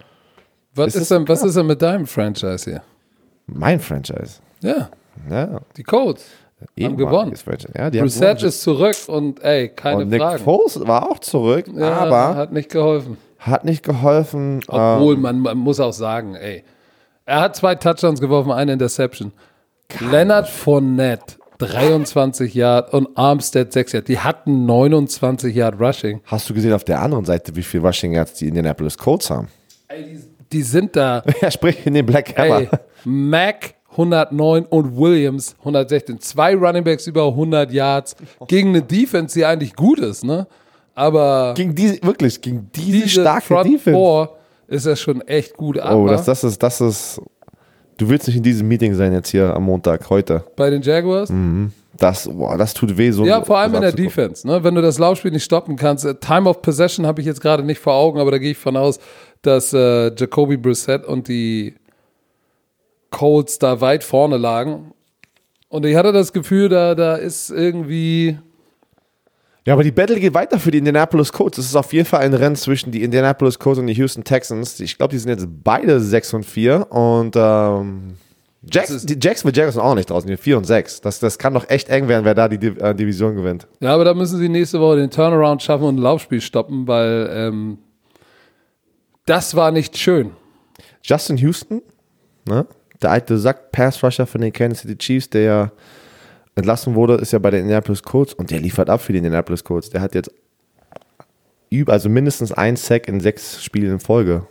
[0.74, 2.82] Was, Ist ist denn, was ist denn mit deinem Franchise hier?
[3.48, 4.40] Mein Franchise.
[4.62, 4.90] Ja,
[5.30, 6.26] Ja, die Colts
[6.82, 7.34] haben gewonnen.
[7.76, 8.48] Ja, die haben Brissett gewonnen.
[8.50, 10.44] ist zurück und ey, keine und Nick Fragen.
[10.44, 13.18] Foles war auch zurück, Ja, aber hat nicht geholfen.
[13.40, 14.62] hat nicht geholfen.
[14.68, 16.64] Obwohl, ähm, man, man muss auch sagen, ey,
[17.26, 19.32] er hat zwei Touchdowns geworfen, eine Interception.
[20.00, 24.08] Leonard Fournette, 23 Yard und Armstead 6 Yard.
[24.08, 26.22] Die hatten 29 Yard Rushing.
[26.26, 29.48] Hast du gesehen auf der anderen Seite, wie viel Rushing Yards die Indianapolis Colts haben?
[29.88, 30.20] Ey, die,
[30.52, 31.24] die sind da.
[31.42, 32.62] Ja, sprich in den Black Hammer.
[32.62, 32.70] Ey,
[33.06, 36.20] Mac 109 und Williams 116.
[36.20, 38.16] Zwei Runningbacks über 100 Yards
[38.48, 40.48] gegen eine Defense, die eigentlich gut ist, ne?
[40.94, 43.92] Aber Gegen diese, wirklich, gegen diese, diese starke Front Defense.
[43.98, 44.38] Four
[44.68, 45.78] ist das schon echt gut.
[45.78, 47.22] Oh, das, das ist, das ist.
[47.98, 50.44] Du willst nicht in diesem Meeting sein jetzt hier am Montag, heute.
[50.58, 51.32] bei den Jaguars,
[51.98, 53.26] Das, boah, das tut weh, so.
[53.26, 53.94] Ja, vor allem in der.
[53.94, 54.46] Defense.
[54.46, 54.62] Ne?
[54.64, 56.04] Wenn du das Laufspiel nicht stoppen kannst.
[56.04, 58.58] äh, Time of Possession habe ich jetzt gerade nicht vor Augen, aber da gehe ich
[58.58, 59.00] von aus,
[59.42, 61.76] dass äh, Jacoby Brissett und die
[63.16, 64.92] Colts da weit vorne lagen.
[65.70, 68.38] Und ich hatte das Gefühl, da, da ist irgendwie.
[69.66, 71.58] Ja, aber die Battle geht weiter für die Indianapolis Colts.
[71.58, 74.80] Es ist auf jeden Fall ein Rennen zwischen die Indianapolis Colts und die Houston Texans.
[74.80, 78.14] Ich glaube, die sind jetzt beide 6 und 4 und ähm,
[78.72, 81.02] Jacks, die Jacksonville Jaguars sind auch nicht draußen, die sind 4 und 6.
[81.02, 83.68] Das, das kann doch echt eng werden, wer da die Div- äh, Division gewinnt.
[83.80, 87.30] Ja, aber da müssen sie nächste Woche den Turnaround schaffen und ein Laufspiel stoppen, weil
[87.32, 87.78] ähm,
[89.26, 90.32] das war nicht schön.
[91.04, 91.82] Justin Houston,
[92.48, 92.66] ne?
[93.02, 95.72] Der alte Sack Pass Rusher von den Kansas City Chiefs, der ja
[96.56, 99.64] entlassen wurde, ist ja bei den Indianapolis Colts und der liefert ab für die Indianapolis
[99.64, 99.90] Colts.
[99.90, 100.32] Der hat jetzt
[101.70, 104.46] über, also mindestens ein Sack in sechs Spielen in Folge.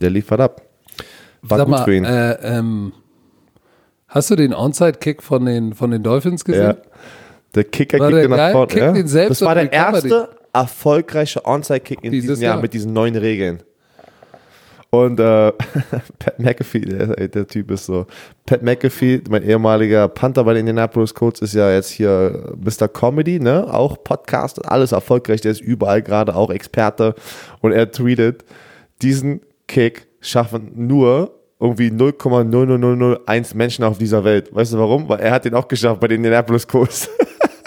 [0.00, 0.62] Der liefert ab.
[1.42, 2.04] War Sag gut mal, für ihn.
[2.04, 2.92] Äh, ähm,
[4.08, 6.62] hast du den Onside-Kick von den, von den Dolphins gesehen?
[6.62, 6.76] ja.
[7.54, 9.02] Der Kicker War kickt der ihn nach vorne.
[9.02, 9.28] Ja.
[9.28, 12.62] das war der erste erfolgreiche Onside-Kick in Dieses diesem Jahr Jahr.
[12.62, 13.62] mit diesen neuen Regeln.
[14.90, 15.52] Und äh,
[16.18, 18.06] Pat McAfee, der, der Typ ist so.
[18.44, 22.88] Pat McAfee, mein ehemaliger Panther bei den Indianapolis Colts, ist ja jetzt hier Mr.
[22.88, 23.72] Comedy, ne?
[23.72, 25.40] Auch Podcast, alles erfolgreich.
[25.40, 27.14] Der ist überall gerade auch Experte.
[27.60, 28.44] Und er tweetet,
[29.00, 34.52] diesen Kick schaffen nur irgendwie 0,00001 Menschen auf dieser Welt.
[34.52, 35.08] Weißt du warum?
[35.08, 37.08] Weil er hat den auch geschafft bei den Indianapolis Colts.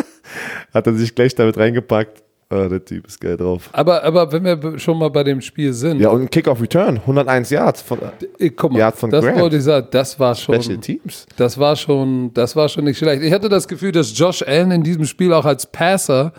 [0.73, 2.23] hat er sich gleich damit reingepackt.
[2.49, 3.69] Ah, der Typ ist geil drauf.
[3.73, 7.49] Aber, aber wenn wir schon mal bei dem Spiel sind, Ja, und ein Kick-Off-Return, 101
[7.49, 7.99] Yards von
[8.37, 9.39] ich, guck mal, Yard von das Grant.
[9.39, 11.25] wollte ich sagen, das war schon, Special Teams.
[11.35, 13.23] das war schon, das war schon nicht schlecht.
[13.23, 16.31] Ich hatte das Gefühl, dass Josh Allen in diesem Spiel auch als Passer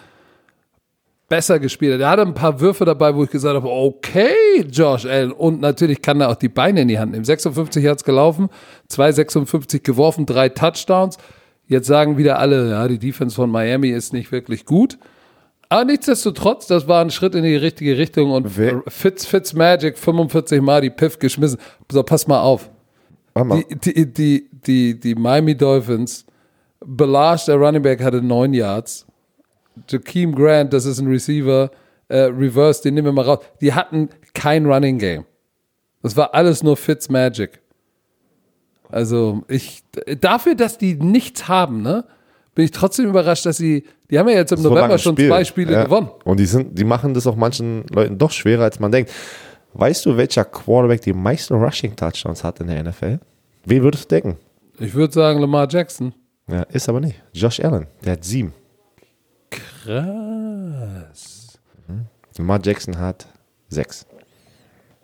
[1.28, 2.00] besser gespielt hat.
[2.00, 5.32] Er hatte ein paar Würfe dabei, wo ich gesagt habe, okay, Josh Allen.
[5.32, 7.24] Und natürlich kann er auch die Beine in die Hand nehmen.
[7.24, 8.50] 56 Yards gelaufen,
[8.90, 11.16] 2,56 geworfen, drei Touchdowns.
[11.66, 14.98] Jetzt sagen wieder alle, ja, die Defense von Miami ist nicht wirklich gut.
[15.69, 19.99] Aber nichtsdestotrotz, das war ein Schritt in die richtige Richtung und Wer- Fitz, Fitz Magic
[19.99, 21.59] 45 Mal die Piff geschmissen.
[21.91, 22.71] So, pass mal auf.
[23.35, 23.65] Mal.
[23.65, 26.25] Die, die, die, die, die Miami Dolphins,
[26.85, 29.07] Belage, der Running Back, hatte neun Yards.
[29.89, 31.71] Jakeem Grant, das ist ein Receiver,
[32.09, 33.39] äh, Reverse, den nehmen wir mal raus.
[33.61, 35.25] Die hatten kein Running Game.
[36.03, 37.61] Das war alles nur Fitz Magic.
[38.91, 39.83] Also, ich,
[40.21, 42.05] dafür, dass die nichts haben, ne,
[42.55, 45.28] bin ich trotzdem überrascht, dass sie, die haben ja jetzt im So November schon Spiel.
[45.28, 45.84] zwei Spiele Ja.
[45.84, 46.11] gewonnen.
[46.24, 49.11] Und die, sind, die machen das auch manchen Leuten doch schwerer, als man denkt.
[49.72, 53.18] Weißt du, welcher Quarterback die meisten Rushing-Touchdowns hat in der NFL?
[53.64, 54.36] Wen würdest du denken?
[54.78, 56.14] Ich würde sagen Lamar Jackson.
[56.48, 57.20] Ja, ist aber nicht.
[57.32, 58.52] Josh Allen, der hat sieben.
[59.50, 61.59] Krass.
[62.38, 63.26] Lamar Jackson hat
[63.68, 64.07] sechs.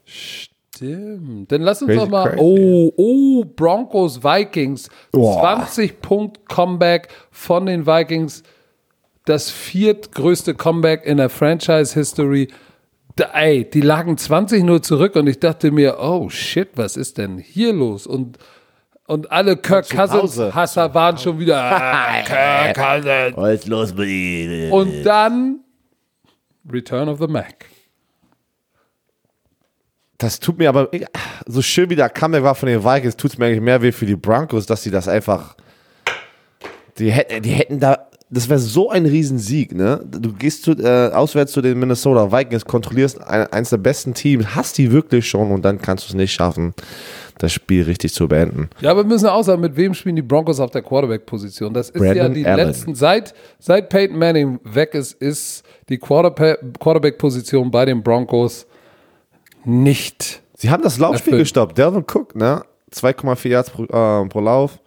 [0.04, 0.50] Stimmt.
[0.80, 2.30] Dann lass uns Crazy, doch mal.
[2.30, 2.40] crazy.
[2.40, 4.88] Oh, oh, Broncos Vikings.
[5.12, 5.40] Boah.
[5.66, 8.42] 20 Punkt Comeback von den Vikings.
[9.24, 12.48] Das viertgrößte Comeback in der Franchise History.
[13.16, 17.18] Da, ey, die lagen 20 nur zurück und ich dachte mir, oh shit, was ist
[17.18, 18.06] denn hier los?
[18.06, 18.38] Und
[19.06, 20.38] Und alle Kirk Cousins.
[20.54, 23.36] Hasser waren schon wieder ah, Kirk Cousins.
[23.36, 24.70] Was ist los mit Ihnen?
[24.72, 25.60] Und dann
[26.70, 27.66] Return of the Mac.
[30.20, 30.90] Das tut mir aber,
[31.46, 33.90] so schön wie der Comeback war von den Vikings, tut es mir eigentlich mehr weh
[33.90, 35.56] für die Broncos, dass sie das einfach,
[36.98, 40.04] die hätten, die hätten da, das wäre so ein Riesensieg, ne?
[40.06, 44.54] Du gehst zu, äh, auswärts zu den Minnesota Vikings, kontrollierst ein, eins der besten Teams,
[44.54, 46.74] hast die wirklich schon und dann kannst du es nicht schaffen,
[47.38, 48.68] das Spiel richtig zu beenden.
[48.82, 51.72] Ja, aber wir müssen auch sagen, mit wem spielen die Broncos auf der Quarterback-Position?
[51.72, 52.66] Das ist ja Brandon die Allen.
[52.66, 58.66] letzten, seit, seit Peyton Manning weg ist, ist die Quarterback-Position bei den Broncos
[59.64, 60.42] nicht.
[60.56, 61.42] Sie haben das Laufspiel Erfüllt.
[61.44, 61.78] gestoppt.
[61.78, 62.62] Delvin Cook, ne?
[62.92, 64.78] 2,4 Yards pro, äh, pro Lauf.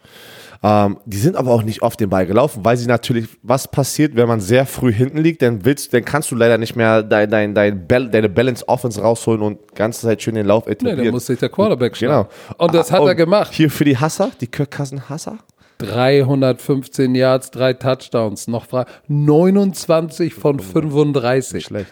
[0.66, 4.16] Ähm, die sind aber auch nicht auf den Ball gelaufen, weil sie natürlich, was passiert,
[4.16, 7.30] wenn man sehr früh hinten liegt, dann willst, dann kannst du leider nicht mehr dein,
[7.30, 10.72] dein, dein Bal deine Balance Offense rausholen und die ganze Zeit schön den Lauf Nee,
[10.74, 11.04] etablieren.
[11.06, 12.12] da muss sich der Quarterback genau.
[12.30, 12.30] schlagen.
[12.60, 13.52] Und das hat Ah, er gemacht.
[13.54, 15.38] Hier für die Hasser, die Kirk Cousin Hasser.
[15.80, 18.86] 315 Yards, drei Touchdowns, noch frei.
[19.08, 21.66] 29 von 35.
[21.66, 21.92] schlecht.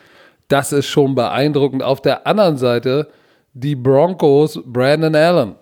[0.51, 1.81] Das ist schon beeindruckend.
[1.83, 3.07] Auf der anderen Seite
[3.53, 5.55] die Broncos, Brandon Allen.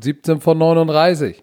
[0.00, 1.42] 17 von 39.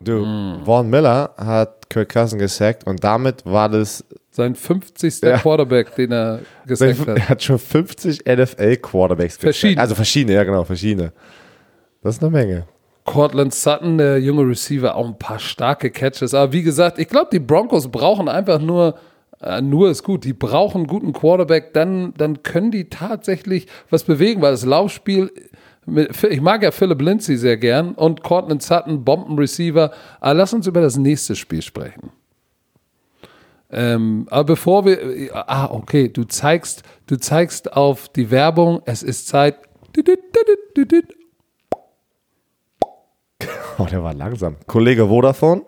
[0.00, 0.64] Du, Hm.
[0.64, 5.20] Vaughn Miller hat Kirk Cousin gesackt und damit war das, Sein 50.
[5.22, 5.38] Ja.
[5.38, 7.08] Quarterback, den er gesackt hat.
[7.18, 9.42] er hat schon 50 NFL-Quarterbacks gesackt.
[9.42, 9.80] Verschiedene.
[9.80, 11.12] Also verschiedene, ja genau, verschiedene.
[12.02, 12.66] Das ist eine Menge.
[13.04, 16.34] Cortland Sutton, der junge Receiver, auch ein paar starke Catches.
[16.34, 18.96] Aber wie gesagt, ich glaube, die Broncos brauchen einfach nur,
[19.60, 24.40] nur ist gut, die brauchen einen guten Quarterback, dann, dann können die tatsächlich was bewegen,
[24.42, 25.32] weil das Laufspiel,
[26.30, 29.90] ich mag ja Philip Lindsay sehr gern und Cortland Sutton, Bombenreceiver.
[30.20, 32.12] Aber lass uns über das nächste Spiel sprechen.
[33.70, 39.28] Ähm, aber bevor wir, ah, okay, du zeigst, du zeigst auf die Werbung, es ist
[39.28, 39.56] Zeit.
[43.78, 44.56] Oh, der war langsam.
[44.66, 45.62] Kollege Vodafone,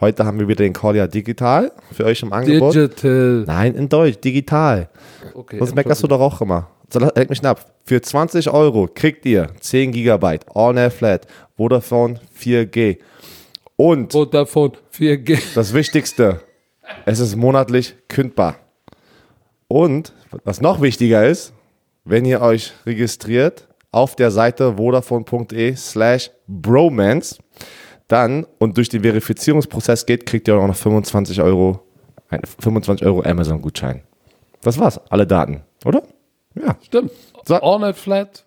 [0.00, 2.74] heute haben wir wieder den Cordia Digital für euch im Angebot.
[2.74, 3.44] Digital.
[3.46, 4.88] Nein, in Deutsch, digital.
[5.34, 6.68] Okay, Das meckerst du doch auch immer.
[6.90, 7.72] So, leg mich schnapp.
[7.84, 11.26] Für 20 Euro kriegt ihr 10 Gigabyte, All-Net Flat,
[11.56, 12.98] Vodafone 4G.
[13.76, 15.54] Und Vodafone 4G.
[15.54, 16.40] das Wichtigste,
[17.04, 18.56] es ist monatlich kündbar.
[19.68, 20.12] Und
[20.44, 21.52] was noch wichtiger ist,
[22.04, 27.38] wenn ihr euch registriert auf der Seite vodafone.de slash bromance,
[28.08, 31.80] dann und durch den Verifizierungsprozess geht, kriegt ihr auch noch 25 Euro,
[32.28, 34.02] ein 25 Euro Amazon-Gutschein.
[34.62, 36.02] Das war's, alle Daten, oder?
[36.54, 36.76] Ja.
[36.82, 37.10] Stimmt.
[37.44, 37.56] So.
[37.56, 38.46] Allnet Flat.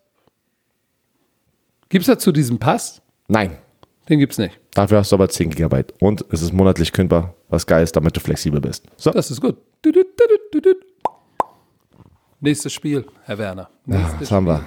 [1.90, 3.02] Gibt es dazu diesen Pass?
[3.28, 3.58] Nein,
[4.10, 4.60] Den gibt's nicht.
[4.74, 8.16] dafür hast du aber 10 Gigabyte und es ist monatlich kündbar, was geil ist, damit
[8.16, 8.86] du flexibel bist.
[8.96, 9.58] So, Das ist gut.
[9.82, 10.04] Du, du,
[10.62, 10.74] du.
[12.40, 13.70] Nächstes Spiel, Herr Werner.
[13.88, 14.66] ja, Nächstes was haben wir?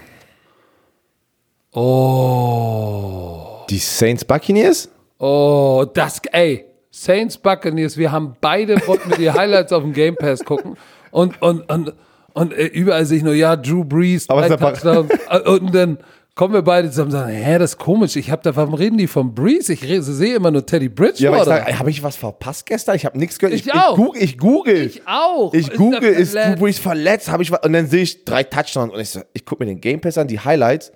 [1.73, 3.47] Oh.
[3.71, 4.89] Die Saints Buccaneers?
[5.19, 6.65] Oh, das, ey.
[6.91, 10.77] Saints Buccaneers, wir haben beide, wollten wir die Highlights auf dem Game Pass gucken.
[11.13, 11.93] Und, und, und,
[12.33, 14.85] und äh, überall sehe ich nur, ja, Drew Brees, Aber ist.
[14.85, 15.99] Äh, und dann
[16.35, 18.17] kommen wir beide zusammen und sagen, hä, das ist komisch.
[18.17, 19.69] Ich habe da, warum reden die von Brees?
[19.69, 21.45] Ich sehe immer nur Teddy Ja, Bridgewater.
[21.45, 22.97] sag, habe ich was verpasst gestern?
[22.97, 23.55] Ich habe nichts gehört.
[23.55, 23.97] Ich auch.
[23.97, 24.87] Ich, google, ich google.
[24.87, 25.55] Ich auch.
[25.55, 26.57] Ich Ist google, ist verletzt?
[26.59, 27.31] Drew Brees verletzt?
[27.31, 27.61] Habe ich was?
[27.63, 30.19] Und dann sehe ich drei Touchdowns und ich so, ich gucke mir den Game Pass
[30.19, 30.91] an, die Highlights.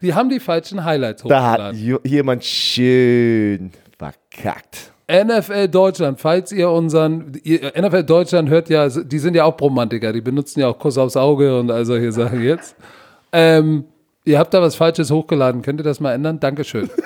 [0.00, 1.98] Die haben die falschen Highlights Da hat hochgeladen.
[2.04, 4.92] jemand schön verkackt.
[5.10, 10.12] NFL Deutschland, falls ihr unseren, ihr, NFL Deutschland hört ja, die sind ja auch Bromantiker,
[10.12, 12.76] die benutzen ja auch Kuss aufs Auge und all solche Sachen jetzt.
[13.32, 13.84] Ähm,
[14.24, 16.38] ihr habt da was Falsches hochgeladen, könnt ihr das mal ändern?
[16.38, 16.90] Dankeschön.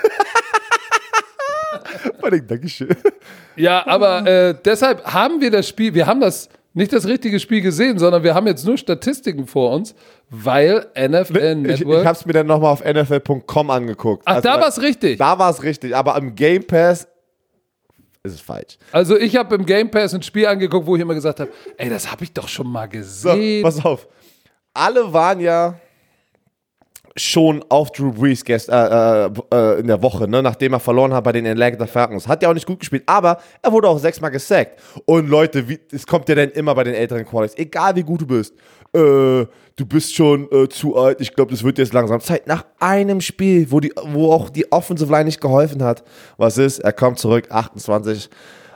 [2.49, 2.89] Dankeschön.
[3.57, 7.61] ja, aber äh, deshalb haben wir das Spiel, wir haben das, nicht das richtige Spiel
[7.61, 9.95] gesehen, sondern wir haben jetzt nur Statistiken vor uns,
[10.31, 12.01] weil NFL Ich, Network.
[12.01, 14.23] ich habe es mir dann nochmal auf NFL.com angeguckt.
[14.27, 15.19] ach, Also, da war's richtig.
[15.19, 17.07] Da war es richtig, aber am Game Pass
[18.25, 18.79] ist es falsch.
[18.93, 21.91] Also ich habe im Game Pass ein Spiel angeguckt, wo ich immer gesagt habe, ey,
[21.91, 22.99] das habe ich doch schon mal So,
[23.33, 23.63] gesehen.
[23.63, 24.07] pass auf.
[24.73, 25.79] Alle waren ja
[27.17, 31.13] schon auf Drew Brees gest, äh, äh, äh, in der Woche, ne, nachdem er verloren
[31.13, 32.27] hat bei den Atlanta Falcons.
[32.27, 34.81] Hat ja auch nicht gut gespielt, aber er wurde auch sechsmal gesackt.
[35.05, 38.23] Und Leute, wie, es kommt ja dann immer bei den älteren Quarterbacks, egal wie gut
[38.23, 38.55] du bist,
[38.95, 39.47] äh,
[39.77, 42.47] du bist schon äh, zu alt, ich glaube, das wird jetzt langsam Zeit.
[42.47, 46.03] Nach einem Spiel, wo, die, wo auch die Offensive Line nicht geholfen hat,
[46.37, 48.31] was ist, er kommt zurück, 28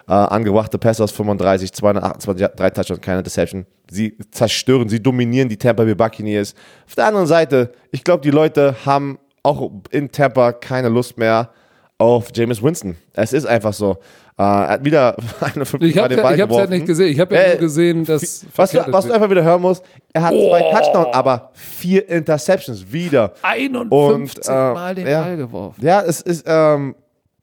[0.09, 3.67] äh, angebrachte Pässe aus 35, 228, ja, drei Touchdowns, keine Deception.
[3.91, 6.55] Sie zerstören, sie dominieren die Tampa Bay Buccaneers.
[6.87, 11.51] Auf der anderen Seite, ich glaube, die Leute haben auch in Tampa keine Lust mehr
[11.99, 12.97] auf Jameis Winston.
[13.15, 13.93] Es ist einfach so.
[14.39, 17.09] Äh, er hat wieder 51 Ich habe ja, hab's ja nicht gesehen.
[17.11, 18.45] Ich habe ja Äh, nur gesehen, dass.
[18.55, 19.83] Was, du- was du einfach wieder hören musst,
[20.13, 20.73] er hat zwei Oh.
[20.77, 23.33] Touchdowns, aber vier Interceptions wieder.
[23.43, 25.23] 51 Und, äh, Mal den ja.
[25.23, 25.81] Ball geworfen.
[25.83, 26.95] Ja, es ist, ähm,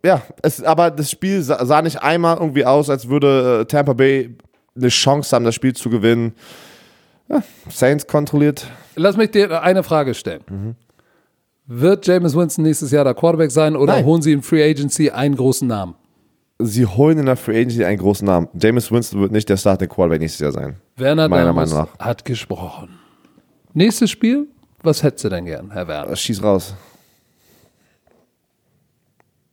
[0.05, 3.93] ja, es, aber das Spiel sah, sah nicht einmal irgendwie aus, als würde äh, Tampa
[3.93, 4.35] Bay
[4.75, 6.33] eine Chance haben, das Spiel zu gewinnen.
[7.29, 8.67] Ja, Saints kontrolliert.
[8.95, 10.41] Lass mich dir eine Frage stellen.
[10.49, 10.75] Mhm.
[11.65, 14.05] Wird Jameis Winston nächstes Jahr der Quarterback sein oder Nein.
[14.05, 15.95] holen sie in Free Agency einen großen Namen?
[16.59, 18.49] Sie holen in der Free Agency einen großen Namen.
[18.61, 20.75] James Winston wird nicht der Starting Quarterback nächstes Jahr sein.
[20.97, 22.89] Werner Meiner Meinung hat gesprochen.
[23.73, 24.47] Nächstes Spiel?
[24.81, 26.15] Was hättest du denn gern, Herr Werner?
[26.15, 26.75] Schieß raus.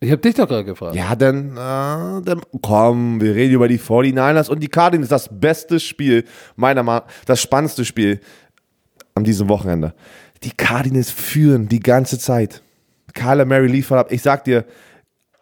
[0.03, 0.97] Ich habe dich doch gerade gefragt.
[0.97, 5.11] Ja, dann, äh, dann, komm, wir reden über die 49ers und die Cardinals.
[5.11, 6.25] Das beste Spiel,
[6.57, 8.21] meiner Meinung nach, das spannendste Spiel
[9.15, 9.93] an diesem Wochenende.
[10.43, 12.63] Die Cardinals führen die ganze Zeit.
[13.13, 14.07] Kyler Mary liefert ab.
[14.13, 14.65] Ich sag dir,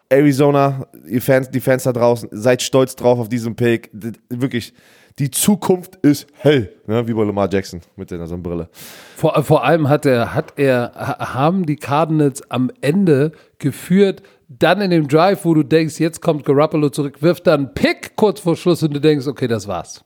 [0.09, 3.91] Arizona, die Fans, die Fans da draußen, seid stolz drauf auf diesen Pick.
[4.31, 4.73] Wirklich,
[5.19, 7.07] die Zukunft ist hell, ne?
[7.07, 8.69] wie bei Lamar Jackson mit der Sonnenbrille.
[9.17, 14.81] Vor, vor allem hat er, hat er, ha- haben die Cardinals am Ende geführt, dann
[14.81, 18.41] in dem Drive, wo du denkst, jetzt kommt Garoppolo zurück, wirft dann einen Pick kurz
[18.41, 20.05] vor Schluss und du denkst, okay, das war's.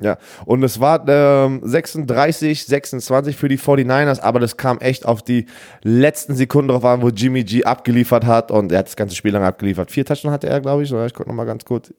[0.00, 5.22] Ja, und es war ähm, 36, 26 für die 49ers, aber das kam echt auf
[5.22, 5.46] die
[5.82, 9.32] letzten Sekunden drauf an, wo Jimmy G abgeliefert hat und er hat das ganze Spiel
[9.32, 9.92] lang abgeliefert.
[9.92, 11.06] Vier Touchdowns hatte er, glaube ich, oder?
[11.06, 11.94] Ich gucke nochmal ganz kurz.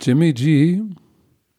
[0.00, 0.82] Jimmy G,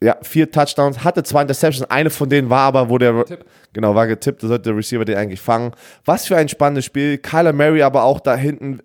[0.02, 3.24] Ja, vier Touchdowns, hatte zwei Interceptions, eine von denen war aber, wo der,
[3.72, 5.72] genau, war getippt, da sollte der Receiver den eigentlich fangen.
[6.04, 7.16] Was für ein spannendes Spiel.
[7.18, 8.80] Kyler Murray aber auch da hinten,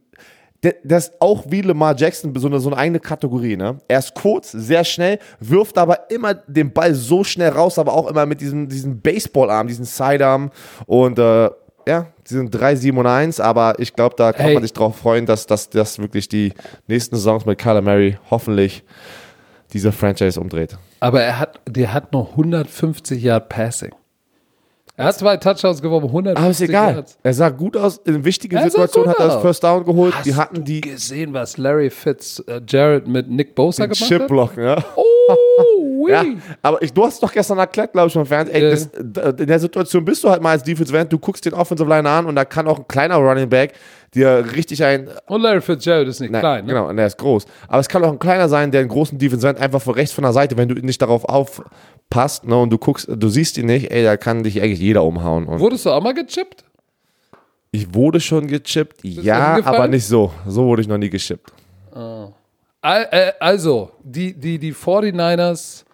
[0.84, 3.78] das ist auch wie Lamar Jackson so eine, so eine eigene Kategorie, ne?
[3.88, 8.08] Er ist kurz, sehr schnell, wirft aber immer den Ball so schnell raus, aber auch
[8.08, 10.52] immer mit diesem, diesem Baseballarm, diesen Sidearm
[10.86, 11.50] und, äh,
[11.88, 14.54] ja, die sind 3, 7 und 1, aber ich glaube, da kann Hey.
[14.56, 16.52] man sich drauf freuen, dass, das wirklich die
[16.88, 18.84] nächsten Saisons mit Kyler Murray hoffentlich
[19.74, 20.78] diese Franchise umdreht.
[21.00, 23.92] aber er hat, der hat noch 150 Yard Passing.
[24.98, 26.94] Er hat zwei Touchdowns geworfen, 150 Aber ist egal.
[26.96, 27.18] Yards.
[27.22, 27.98] Er sah gut aus.
[28.06, 29.42] In wichtigen Situationen hat er das.
[29.42, 30.16] First Down geholt.
[30.16, 34.08] Hast die hatten die gesehen, was Larry Fitz äh, Jared mit Nick Bosa gemacht hat?
[34.08, 34.56] Chipblock.
[34.58, 34.84] Ja.
[34.96, 35.04] Oh,
[36.08, 36.24] ja.
[36.62, 38.56] Aber ich, du hast es doch gestern erklärt, glaube ich, beim Fernsehen.
[38.56, 38.90] Ey, das,
[39.40, 41.12] in der Situation bist du halt mal als Defensive End.
[41.12, 43.74] Du guckst den Offensive Line an und da kann auch ein kleiner Running Back
[44.14, 45.10] dir richtig ein.
[45.28, 46.66] Und Larry Fitzgerald ist nicht Nein, klein.
[46.66, 46.74] Ne?
[46.74, 47.46] Genau, und er ist groß.
[47.68, 50.14] Aber es kann auch ein kleiner sein, der einen großen Defensive End einfach von rechts
[50.14, 53.66] von der Seite, wenn du nicht darauf aufpasst ne, und du guckst, du siehst ihn
[53.66, 55.48] nicht, ey, da kann dich eigentlich jeder umhauen.
[55.48, 56.64] Wurdest du auch mal gechippt?
[57.76, 60.32] ich wurde schon gechippt, ja, aber nicht so.
[60.48, 61.52] So wurde ich noch nie gechippt.
[61.94, 62.28] Äh,
[63.40, 65.86] Also, die, die, die 49ers,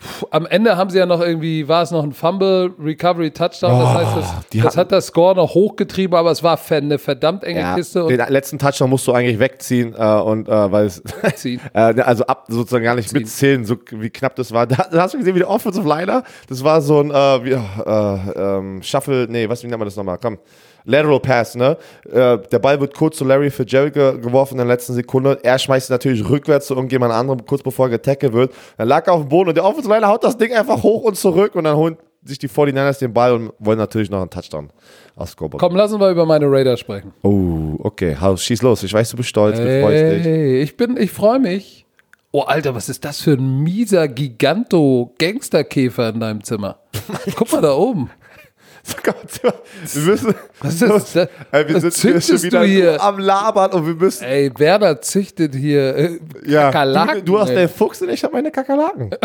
[0.00, 3.78] pff, am Ende haben sie ja noch irgendwie, war es noch ein Fumble, Recovery, Touchdown.
[3.78, 7.60] das heißt, das, das hat das Score noch hochgetrieben, aber es war eine verdammt enge
[7.60, 8.06] Ja, Kiste.
[8.06, 11.02] Den letzten Touchdown musst du eigentlich wegziehen äh, und äh, weil es
[11.34, 11.60] Ziehen.
[11.74, 14.66] äh, also ab sozusagen gar nicht mitzählen, so wie knapp das war.
[14.66, 18.56] Da, hast du gesehen, wie der Offensive Liner, das war so ein äh, wie, äh,
[18.56, 20.18] ähm, Shuffle, nee, was wie nennt man das nochmal?
[20.18, 20.38] Komm.
[20.88, 21.76] Lateral Pass, ne?
[22.10, 25.38] Äh, der Ball wird kurz zu Larry Fitzgerald ge geworfen in der letzten Sekunde.
[25.42, 28.52] Er schmeißt ihn natürlich rückwärts zu irgendjemand anderem, kurz bevor er getackelt wird.
[28.78, 31.16] Dann lag er auf dem Boden und der Offensive haut das Ding einfach hoch und
[31.16, 34.70] zurück und dann holen sich die 49ers den Ball und wollen natürlich noch einen Touchdown
[35.14, 35.60] aus Scoreboard.
[35.60, 37.12] Komm, lass uns mal über meine Raiders sprechen.
[37.22, 38.16] Oh, okay.
[38.18, 38.82] Haus, schieß los.
[38.82, 40.24] Ich weiß, du bist stolz, du freust dich.
[40.24, 41.84] Hey, ich bin, ich freue mich.
[42.30, 46.78] Oh, Alter, was ist das für ein mieser Giganto-Gangsterkäfer in deinem Zimmer?
[47.36, 48.10] Guck mal da oben.
[49.92, 51.28] Wir müssen, Was ist das?
[51.50, 53.02] Ey, wir sind hier schon wieder hier?
[53.02, 54.24] am Labern und wir müssen.
[54.24, 57.24] Ey, Werner züchtet hier äh, Ja, Kakerlaken.
[57.24, 57.56] du, du hast ey.
[57.56, 59.10] den Fuchs und ich habe meine Kakerlaken.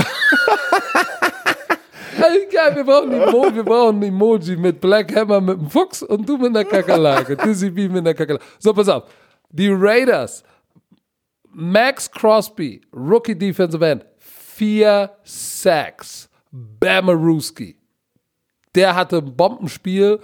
[2.51, 6.03] Geil, wir brauchen, ein Emo wir brauchen ein Emoji mit Black Hammer mit dem Fuchs
[6.03, 7.35] und du mit einer Kakerlake.
[7.43, 8.43] Dizzy B mit einer Kakerlake.
[8.59, 9.03] So, pass auf.
[9.49, 10.43] Die Raiders.
[11.51, 14.05] Max Crosby, Rookie Defensive End.
[14.19, 16.29] Vier Sacks.
[16.51, 17.75] Bamaruski.
[18.75, 20.19] Der hatte ein Bombenspiel.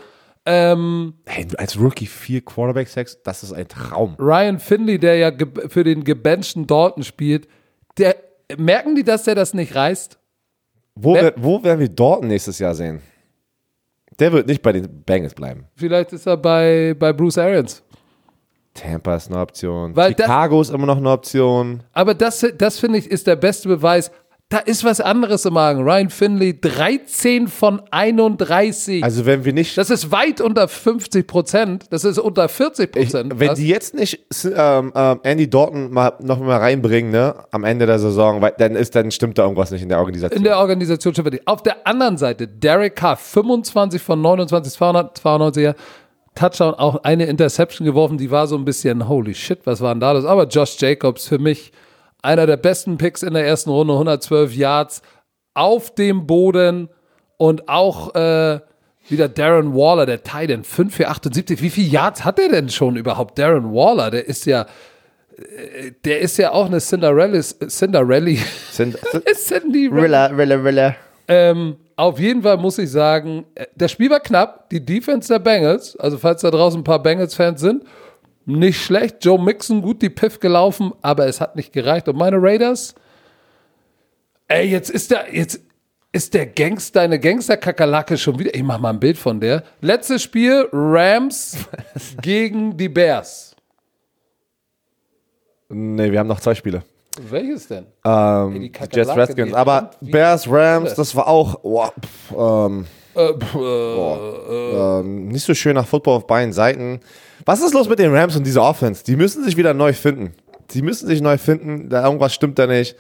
[0.46, 4.16] Ähm, Hey, als Rookie vier Quarterback-Sacks, das ist ein Traum.
[4.20, 5.32] Ryan Finley, der ja
[5.68, 7.48] für den gebenchten Dalton spielt,
[7.98, 8.16] der,
[8.58, 10.18] merken die, dass der das nicht reißt?
[10.96, 13.02] Wo, wer, wo werden wir Dortmund nächstes Jahr sehen?
[14.18, 15.66] Der wird nicht bei den Bengals bleiben.
[15.76, 17.84] Vielleicht ist er bei, bei Bruce Arians.
[18.74, 19.96] Tampa ist eine Option.
[19.96, 21.84] Weil das- Chicago ist immer noch eine Option.
[21.94, 24.12] Aber das, das finde ich, ist der beste Beweis.
[24.52, 25.84] Da ist was anderes im Magen.
[25.84, 29.04] Ryan Finley, 13 von 31.
[29.04, 31.86] Also wenn wir nicht das ist weit unter 50 Prozent.
[31.92, 33.34] Das ist unter 40 Ich, Prozent.
[33.40, 37.86] wenn die jetzt nicht ähm, ähm, Andy Dalton mal, noch mal reinbringen, ne, am Ende
[37.86, 40.36] der Saison, weil, dann ist, dann stimmt da irgendwas nicht in der Organisation.
[40.40, 41.44] in der Organisation schon fertig.
[41.46, 45.76] Auf der anderen Seite, Derek Carr, 25 von 29, 292er.
[46.34, 50.00] Touchdown, auch eine Interception geworfen, die war so ein bisschen, holy shit, was war denn
[50.00, 50.26] da das?
[50.26, 51.72] Aber Josh Jacobs für mich
[52.22, 55.02] einer der besten Picks in der ersten Runde, 112 Yards
[55.54, 56.90] auf dem Boden
[57.38, 58.60] und auch äh,
[59.08, 61.62] wieder Darren Waller, der Titan, 5 für 78.
[61.62, 63.40] Wie viele Yards hat er denn schon überhaupt?
[63.40, 64.66] Darren Waller, der ist ja,
[65.38, 68.36] äh, der ist ja auch eine Cinderella, Cinderella,
[68.72, 70.02] Cinderella.
[70.02, 70.96] Rilla, Rilla, Rilla.
[71.28, 74.70] Ähm, auf jeden Fall muss ich sagen, äh, das Spiel war knapp.
[74.70, 77.84] Die Defense der Bengals, also falls da draußen ein paar Bengals-Fans sind,
[78.50, 79.24] nicht schlecht.
[79.24, 82.08] Joe Mixon gut die Piff gelaufen, aber es hat nicht gereicht.
[82.08, 82.96] Und meine Raiders,
[84.48, 85.62] ey, jetzt ist der, jetzt
[86.12, 88.54] ist der Gangster, eine Gangster-Kakerlake schon wieder.
[88.56, 89.64] Ich mach mal ein Bild von der.
[89.82, 91.58] Letztes Spiel, Rams
[92.22, 93.56] gegen die Bears.
[95.70, 96.84] Nee, wir haben noch zwei Spiele.
[97.30, 97.86] Welches denn?
[98.06, 99.54] Ähm, die die Jets, Redskins.
[99.54, 105.54] Aber Bears, Rams, das war auch wow, pff, ähm, Äh, pff, äh, ähm, nicht so
[105.54, 107.02] schön nach Football auf beiden Seiten.
[107.46, 109.04] Was ist los mit den Rams und dieser Offense?
[109.04, 110.34] Die müssen sich wieder neu finden.
[110.72, 111.90] Die müssen sich neu finden.
[111.90, 112.96] Da irgendwas stimmt da nicht.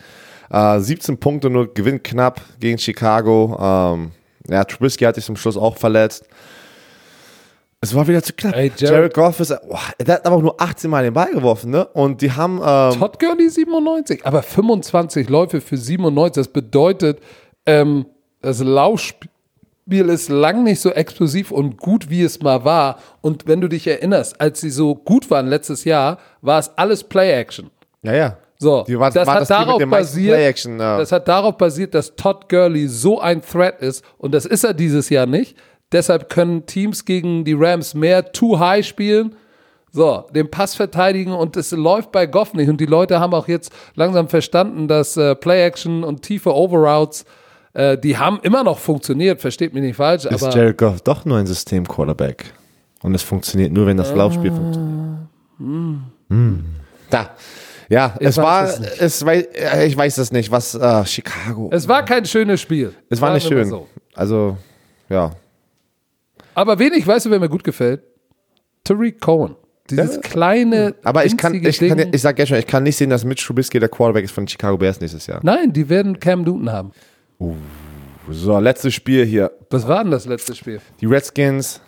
[0.50, 3.58] Äh, 17 Punkte nur, gewinnt knapp gegen Chicago.
[3.62, 4.12] Ähm,
[4.50, 6.26] ja, Trubisky hat sich zum Schluss auch verletzt.
[7.82, 8.56] Es war wieder zu knapp.
[8.56, 11.32] Ey, Jared, Jared- Goff ist, boah, der hat aber auch nur 18 Mal den Ball
[11.32, 11.86] geworfen, ne?
[11.88, 17.20] Und die haben, ähm, Todd Gurley 97, aber 25 Läufe für 97, das bedeutet,
[17.66, 18.06] ähm,
[18.42, 19.30] das Laufspiel
[19.98, 23.00] ist lang nicht so explosiv und gut, wie es mal war.
[23.22, 27.04] Und wenn du dich erinnerst, als sie so gut waren letztes Jahr, war es alles
[27.04, 27.70] Play-Action.
[28.04, 28.38] ja, ja.
[28.62, 30.38] So, war- das war hat das darauf basiert,
[30.82, 30.98] ja.
[30.98, 34.74] das hat darauf basiert, dass Todd Gurley so ein Threat ist und das ist er
[34.74, 35.56] dieses Jahr nicht.
[35.94, 39.38] Deshalb können Teams gegen die Rams mehr Too High spielen,
[39.94, 43.48] so den Pass verteidigen und es läuft bei Goff nicht und die Leute haben auch
[43.48, 47.24] jetzt langsam verstanden, dass äh, Play-Action und tiefe Overroutes
[47.80, 51.26] äh, die haben immer noch funktioniert, versteht mich nicht falsch, ist aber Jared Goff doch
[51.26, 52.54] nur ein System-Quarterback.
[53.02, 55.20] Und es funktioniert nur, wenn das Laufspiel funktioniert.
[55.58, 56.64] Hm.
[57.10, 57.32] Da.
[57.90, 61.70] Ja, es weiß war, es es wei- äh, ich weiß es nicht, was äh, Chicago.
[61.74, 62.94] es war kein schönes Spiel.
[63.10, 63.68] Es war nicht schön.
[63.68, 63.88] so.
[64.14, 64.58] Also,
[65.10, 65.32] ja.
[66.54, 68.04] Aber wenig, weißt du, wer mir gut gefällt?
[68.84, 69.56] Tariq Cohen.
[69.90, 70.22] Dieses Ja.
[70.22, 72.10] kleine, Aber ich kann, ich, kann, Ding.
[72.14, 74.48] ich sag ja schon, ich kann nicht sehen, dass Mitch Trubisky der Quarterback ist von
[74.48, 75.40] Chicago Bears nächstes Jahr.
[75.42, 76.92] Nein, die werden Cam Newton haben.
[78.30, 79.52] So, letztes Spiel hier.
[79.70, 80.82] Was war denn das letzte Spiel?
[81.00, 81.82] Die Redskins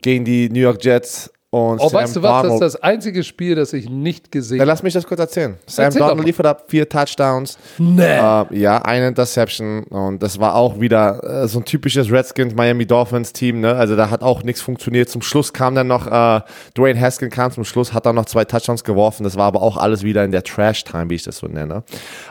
[0.00, 2.42] gegen die New York Jets und Oh, Sam weißt du was?
[2.42, 4.68] Das ist das einzige Spiel, das ich nicht gesehen habe.
[4.68, 5.56] lass mich das kurz erzählen.
[5.66, 7.56] Sam Erzähl Darnold liefert ab vier Touchdowns.
[7.78, 8.02] Nee.
[8.02, 12.84] Äh, ja, eine Interception und das war auch wieder äh, so ein typisches Redskins Miami
[12.84, 13.74] Dolphins Team, ne?
[13.74, 15.08] Also da hat auch nichts funktioniert.
[15.08, 16.42] Zum Schluss kam dann noch äh,
[16.76, 19.24] Dwayne Haskins kam zum Schluss, hat dann noch zwei Touchdowns geworfen.
[19.24, 21.82] Das war aber auch alles wieder in der Trash Time, wie ich das so nenne.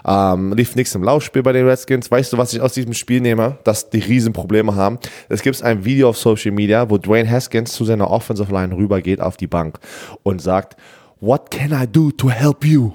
[0.05, 2.11] Ähm, lief nichts im Laufspiel bei den Redskins.
[2.11, 3.57] Weißt du, was ich aus diesem Spiel nehme?
[3.63, 4.99] Dass die Riesenprobleme haben.
[5.27, 9.06] Es gibt ein Video auf Social Media, wo Dwayne Haskins zu seiner Offensive Line rübergeht
[9.15, 9.79] auf die Bank
[10.23, 10.75] und sagt,
[11.19, 12.93] What can I do to help you?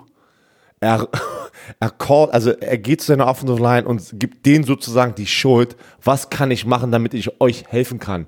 [0.83, 1.09] er,
[1.81, 5.77] er call, also er geht zu seiner Offensive Line und gibt denen sozusagen die Schuld.
[6.03, 8.27] Was kann ich machen, damit ich euch helfen kann?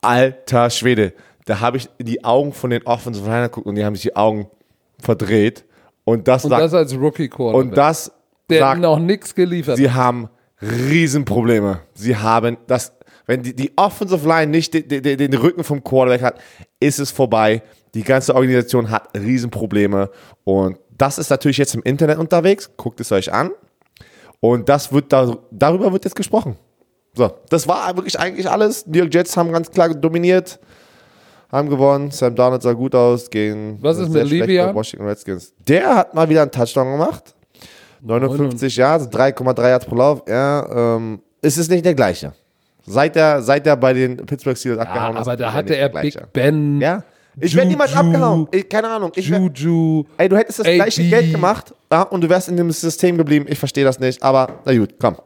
[0.00, 1.14] Alter Schwede,
[1.46, 4.16] da habe ich die Augen von den Offensive Line geguckt und die haben sich die
[4.16, 4.48] Augen
[5.00, 5.64] verdreht.
[6.04, 8.12] Und das Und sagt, das als rookie quarterback und das
[8.48, 10.28] Der sagt, noch nichts geliefert sie haben
[10.60, 11.80] Riesenprobleme.
[11.94, 12.92] Sie haben das,
[13.28, 16.40] wenn die, die Offensive Line nicht den, den, den Rücken vom Quarterback hat,
[16.80, 17.62] ist es vorbei.
[17.94, 20.10] Die ganze Organisation hat Riesenprobleme.
[20.44, 22.70] Und das ist natürlich jetzt im Internet unterwegs.
[22.78, 23.50] Guckt es euch an.
[24.40, 26.56] Und das wird da, darüber wird jetzt gesprochen.
[27.14, 28.86] So, das war wirklich eigentlich alles.
[28.86, 30.58] New York Jets haben ganz klar dominiert,
[31.52, 32.10] haben gewonnen.
[32.10, 34.74] Sam Darnold sah gut aus gegen Was ist mit Livian?
[34.74, 35.52] Washington Redskins.
[35.66, 37.34] Der hat mal wieder einen Touchdown gemacht.
[38.00, 40.22] 59 Yards, 3,3 Yards pro Lauf.
[40.26, 42.32] Ja, ähm, es ist nicht der gleiche.
[42.88, 45.22] Seit er, seit er bei den Pittsburgh Steelers Ja, abgehauen ist.
[45.22, 46.16] aber da hatte er Big.
[46.32, 47.02] Ben, Ja.
[47.40, 48.48] Ich werde niemals abgehauen.
[48.50, 49.12] Ich, keine Ahnung.
[49.14, 50.04] Ich wär, Juju.
[50.16, 50.74] ey, du hättest das AB.
[50.74, 53.46] gleiche Geld gemacht ja, und du wärst in dem System geblieben.
[53.48, 55.16] Ich verstehe das nicht, aber na gut, komm.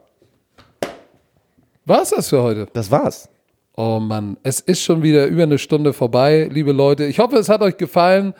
[1.85, 2.67] Was das für heute?
[2.73, 3.27] Das war's.
[3.75, 7.05] Oh Mann, es ist schon wieder über eine Stunde vorbei, liebe Leute.
[7.05, 8.33] Ich hoffe, es hat euch gefallen.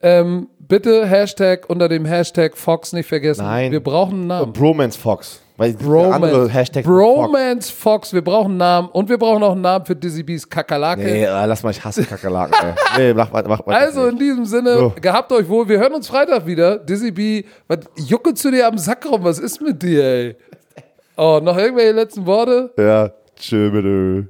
[0.00, 3.44] Ähm, bitte Hashtag unter dem Hashtag Fox nicht vergessen.
[3.44, 3.70] Nein.
[3.70, 4.52] Wir brauchen einen Namen.
[4.54, 5.42] Bromance Fox.
[5.60, 6.96] Weil der andere Bromance, Hashtag Fox.
[6.96, 8.12] Bromance Fox.
[8.14, 11.02] Wir brauchen einen Namen und wir brauchen auch einen Namen für Dizzy B's Kakerlake.
[11.02, 12.54] Nee, äh, lass mal, ich hasse Kakerlaken.
[12.96, 14.94] nee, mach, mach, mach, Also in diesem Sinne, So.
[14.98, 15.68] gehabt euch wohl.
[15.68, 16.78] Wir hören uns Freitag wieder.
[16.78, 19.22] Dizzy B, was jucke zu dir am Sack rum?
[19.22, 20.36] Was ist mit dir, ey?
[21.18, 22.72] Oh, noch irgendwelche letzten Worte?
[22.78, 24.28] Ja, tschö bitte.